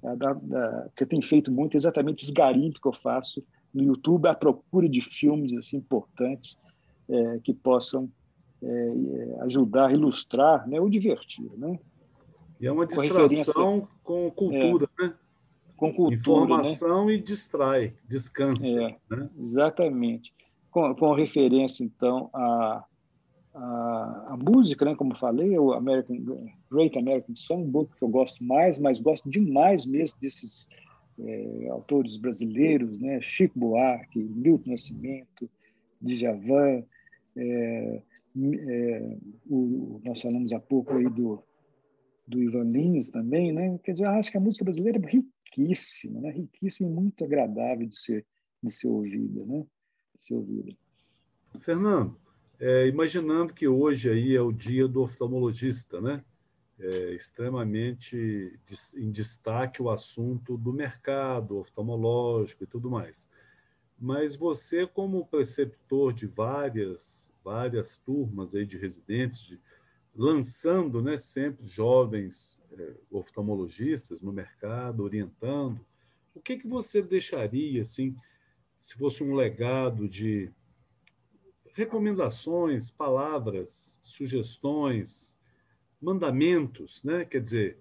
[0.00, 3.42] da, da, que eu tenho feito muito exatamente esse garimpo que eu faço
[3.72, 6.58] no YouTube à procura de filmes assim importantes
[7.08, 8.08] é, que possam
[8.62, 11.78] é, ajudar, ilustrar, né, ou divertir, né?
[12.64, 15.14] E é uma distração com, com cultura, é, né?
[15.76, 16.16] Com cultura, né?
[16.16, 17.12] Informação né?
[17.12, 18.66] e distrai, descansa.
[18.66, 19.28] É, né?
[19.38, 20.32] Exatamente.
[20.70, 22.82] Com, com referência, então, a,
[23.54, 26.16] a, a, música, né, como falei, o American,
[26.72, 30.66] Great American Songbook, que eu gosto mais, mas gosto demais mesmo desses
[31.18, 35.50] é, autores brasileiros, né, Chico Buarque, Milton Nascimento,
[36.00, 36.82] Djavan,
[37.36, 38.02] é,
[38.36, 39.16] é,
[39.50, 41.44] o, nós falamos há pouco aí do
[42.26, 43.78] do Ivan Lins também, né?
[43.84, 46.30] Quer dizer, eu acho que a música brasileira é riquíssima, né?
[46.30, 48.26] Riquíssima e muito agradável de ser
[48.62, 49.66] de ser ouvida, né?
[50.18, 50.70] De ser ouvida.
[51.60, 52.18] Fernando,
[52.58, 56.24] é, imaginando que hoje aí é o dia do oftalmologista, né?
[56.78, 58.58] É extremamente
[58.96, 63.28] em destaque o assunto do mercado oftalmológico e tudo mais.
[63.98, 69.60] Mas você, como preceptor de várias várias turmas aí de residentes, de,
[70.16, 75.84] lançando né, sempre jovens é, oftalmologistas no mercado, orientando.
[76.34, 78.16] O que, que você deixaria, assim,
[78.80, 80.50] se fosse um legado de
[81.72, 85.36] recomendações, palavras, sugestões,
[86.00, 87.24] mandamentos, né?
[87.24, 87.78] Quer dizer,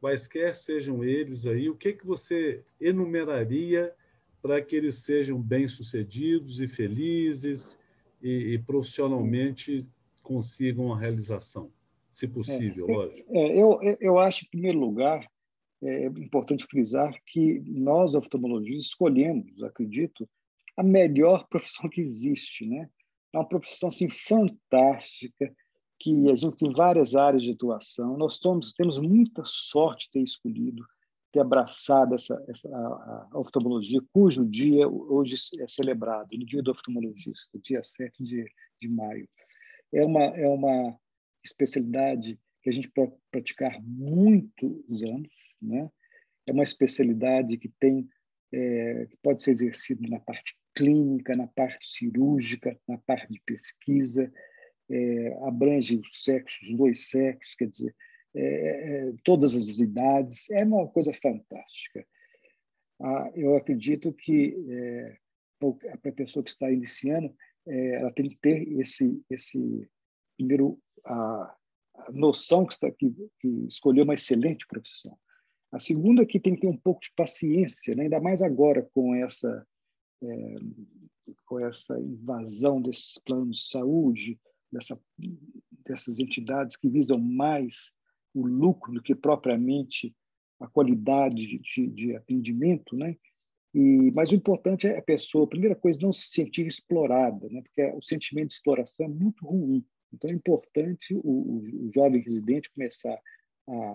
[0.00, 3.94] quaisquer sejam eles aí, o que que você enumeraria
[4.42, 7.78] para que eles sejam bem-sucedidos e felizes
[8.20, 9.88] e, e profissionalmente
[10.22, 11.70] consigam a realização,
[12.08, 13.36] se possível, é, lógico.
[13.36, 15.26] É, eu, eu acho, em primeiro lugar,
[15.82, 20.28] é importante frisar que nós, oftalmologistas, escolhemos, acredito,
[20.76, 22.66] a melhor profissão que existe.
[22.66, 22.88] Né?
[23.32, 25.52] É uma profissão assim, fantástica,
[25.98, 28.16] que a gente tem várias áreas de atuação.
[28.16, 30.84] Nós temos, temos muita sorte de ter escolhido,
[31.32, 36.72] ter abraçado essa, essa a, a oftalmologia, cujo dia hoje é celebrado, no dia do
[36.72, 38.44] oftalmologista, dia 7 de,
[38.80, 39.28] de maio
[39.92, 40.98] é uma, é uma
[41.44, 45.90] especialidade que a gente pode praticar muitos anos, né?
[46.46, 48.08] É uma especialidade que tem
[48.52, 54.32] é, que pode ser exercido na parte clínica, na parte cirúrgica, na parte de pesquisa,
[54.90, 57.94] é, abrange os sexos, os dois sexos, quer dizer,
[58.34, 62.06] é, é, todas as idades, é uma coisa fantástica.
[63.00, 65.16] Ah, eu acredito que é,
[65.92, 67.34] a pessoa que está iniciando,
[67.66, 69.88] é, ela tem que ter esse, esse
[70.36, 71.56] primeiro, a,
[71.94, 75.16] a noção que, está, que, que escolheu uma excelente profissão.
[75.70, 78.04] A segunda é que tem que ter um pouco de paciência, né?
[78.04, 79.66] ainda mais agora com essa,
[80.22, 80.54] é,
[81.46, 84.40] com essa invasão desses planos de saúde,
[84.70, 85.00] dessa,
[85.86, 87.92] dessas entidades que visam mais
[88.34, 90.14] o lucro do que propriamente
[90.60, 93.16] a qualidade de, de, de atendimento, né?
[93.74, 97.62] E, mas o importante é a pessoa, a primeira coisa, não se sentir explorada, né?
[97.62, 99.84] porque o sentimento de exploração é muito ruim.
[100.12, 103.18] Então, é importante o, o jovem residente começar
[103.66, 103.94] a,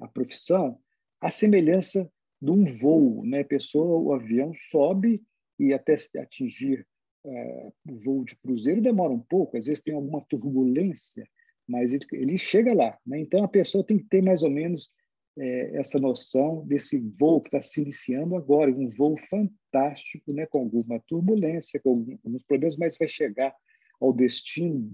[0.00, 0.78] a profissão
[1.20, 2.10] à semelhança
[2.42, 3.24] de um voo.
[3.24, 3.40] Né?
[3.40, 5.22] A pessoa, o avião sobe
[5.58, 6.84] e até atingir
[7.24, 11.26] é, o voo de cruzeiro demora um pouco, às vezes tem alguma turbulência,
[11.66, 12.98] mas ele, ele chega lá.
[13.06, 13.20] Né?
[13.20, 14.90] Então, a pessoa tem que ter mais ou menos
[15.36, 20.46] é, essa noção desse voo que está se iniciando agora, um voo fantástico, né?
[20.46, 23.54] com alguma turbulência, com alguns problemas, mas vai chegar
[24.00, 24.90] ao destino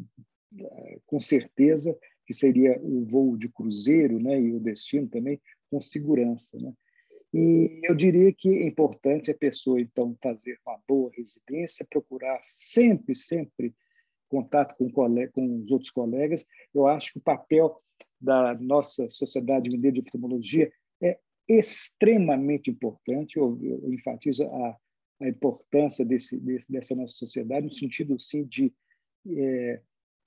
[0.59, 5.80] é, com certeza que seria o voo de cruzeiro, né, e o destino também com
[5.80, 6.72] segurança, né?
[7.32, 13.16] E eu diria que é importante a pessoa então fazer uma boa residência, procurar sempre,
[13.16, 13.72] sempre
[14.28, 16.45] contato com, colega, com os outros colegas.
[16.74, 17.80] Eu acho que o papel
[18.20, 20.70] da nossa Sociedade Mineira de Oftalmologia
[21.02, 21.18] é
[21.48, 23.38] extremamente importante.
[23.38, 24.76] Eu, eu enfatizo a,
[25.22, 28.72] a importância desse, desse, dessa nossa sociedade no sentido sim de
[29.28, 29.80] é,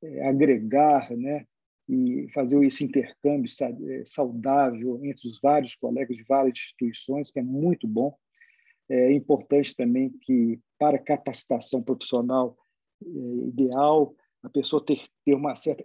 [0.03, 1.45] é, agregar, né,
[1.87, 3.51] e fazer esse intercâmbio
[3.89, 8.15] é, saudável entre os vários colegas de várias instituições, que é muito bom.
[8.89, 12.57] É importante também que, para capacitação profissional
[13.01, 13.07] é,
[13.47, 15.83] ideal, a pessoa ter, ter uma certa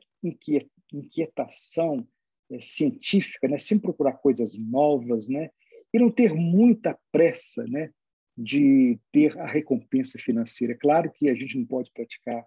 [0.93, 2.07] inquietação
[2.51, 3.59] é, científica, né?
[3.59, 5.51] sempre procurar coisas novas, né?
[5.93, 7.91] e não ter muita pressa né?
[8.37, 10.73] de ter a recompensa financeira.
[10.73, 12.47] É claro que a gente não pode praticar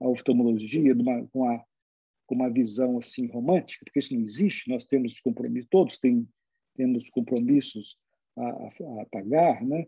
[0.00, 1.64] a oftalmologia uma, com, a,
[2.26, 4.68] com uma visão assim romântica, porque isso não existe.
[4.68, 6.28] Nós temos compromissos, todos têm,
[6.76, 7.96] temos compromissos
[8.36, 9.86] a, a, a pagar, né?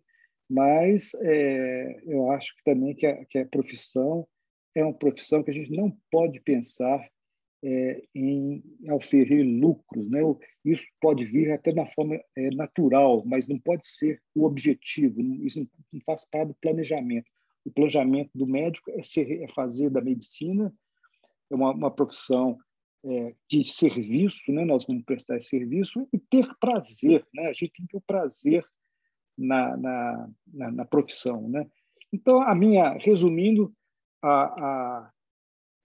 [0.49, 4.27] mas é, eu acho que também que a, que a profissão
[4.75, 7.07] é uma profissão que a gente não pode pensar
[7.63, 10.09] é, em oferir lucros.
[10.11, 10.21] Né?
[10.65, 15.67] Isso pode vir até na forma é, natural, mas não pode ser o objetivo, isso
[15.93, 17.31] não faz parte do planejamento.
[17.65, 20.73] O planejamento do médico é, ser, é fazer da medicina
[21.51, 22.59] é uma, uma profissão
[23.05, 24.65] é, de serviço, né?
[24.65, 27.27] nós vamos prestar esse serviço e ter prazer.
[27.35, 27.47] Né?
[27.47, 28.65] A gente tem que ter o prazer
[29.37, 31.49] na, na, na, na profissão.
[31.49, 31.67] Né?
[32.13, 33.73] Então, a minha, resumindo,
[34.23, 35.12] a, a,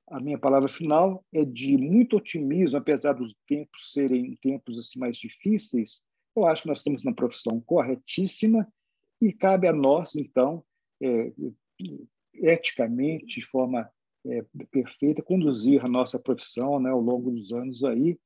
[0.08, 5.18] a, minha palavra final é de muito otimismo, apesar dos tempos serem tempos assim mais
[5.18, 6.02] difíceis.
[6.36, 8.68] Eu acho que nós estamos na profissão corretíssima
[9.22, 10.64] e cabe a nós, então,
[11.02, 11.32] é,
[12.34, 13.90] eticamente, de forma
[14.26, 18.18] é, perfeita, conduzir a nossa profissão né, ao longo dos anos aí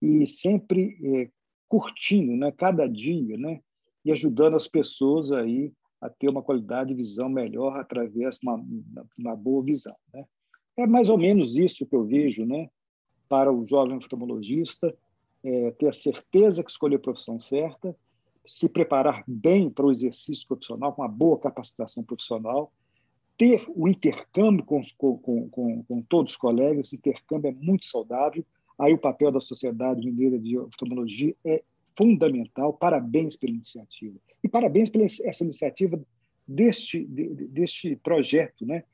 [0.00, 1.30] e sempre é,
[1.68, 3.60] curtindo né, cada dia né,
[4.04, 8.62] e ajudando as pessoas aí a ter uma qualidade de visão melhor através de uma,
[9.18, 9.96] uma boa visão.
[10.12, 10.24] Né?
[10.76, 12.68] É mais ou menos isso que eu vejo né,
[13.28, 14.94] para o jovem oftalmologista,
[15.42, 17.96] é, ter a certeza que escolheu a profissão certa,
[18.46, 22.72] se preparar bem para o exercício profissional, com uma boa capacitação profissional,
[23.36, 28.44] ter o intercâmbio com, com, com, com todos os colegas, esse intercâmbio é muito saudável.
[28.78, 31.62] Aí o papel da Sociedade Mineira de Oftalmologia é
[31.96, 32.72] fundamental.
[32.72, 34.18] Parabéns pela iniciativa.
[34.42, 36.00] E parabéns pela essa iniciativa
[36.46, 38.84] deste, deste projeto, né,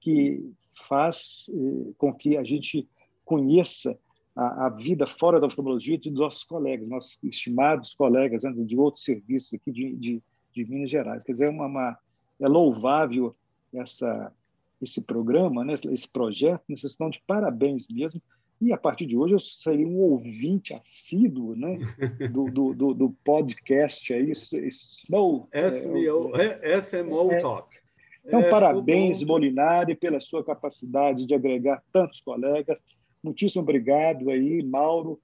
[0.00, 0.50] que
[0.88, 2.88] faz eh, com que a gente
[3.24, 3.98] conheça
[4.34, 9.04] a, a, vida fora da oftalmologia de nossos colegas, nossos estimados colegas né, de outros
[9.04, 10.22] serviços aqui de, de,
[10.52, 11.24] de Minas Gerais.
[11.24, 11.98] Quer dizer, é, uma, uma,
[12.38, 13.34] é louvável
[13.74, 14.32] essa,
[14.80, 18.20] esse programa, né, esse projeto, vocês estão de parabéns mesmo.
[18.60, 21.78] E a partir de hoje eu serei um ouvinte assíduo né,
[22.32, 25.48] do, do, do, do podcast aí, Snow.
[25.52, 27.85] SMO, é, SMO é, Talk.
[28.26, 32.82] Então, é, parabéns, Molinari, pela sua capacidade de agregar tantos colegas.
[33.22, 35.20] Muitíssimo obrigado aí, Mauro.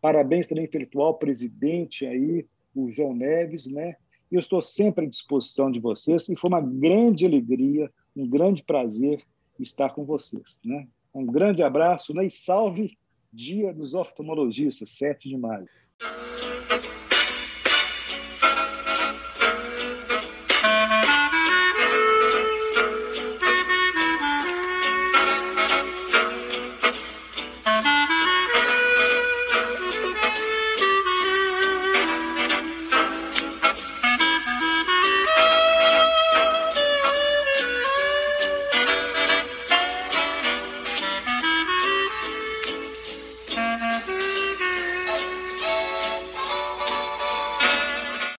[0.00, 3.96] Parabéns também pelo atual presidente aí, o João Neves, né?
[4.30, 9.22] Eu estou sempre à disposição de vocês e foi uma grande alegria, um grande prazer
[9.58, 10.60] estar com vocês.
[10.64, 10.86] Né?
[11.14, 12.26] Um grande abraço né?
[12.26, 12.96] e salve
[13.32, 15.68] Dia dos Oftalmologistas, 7 de maio.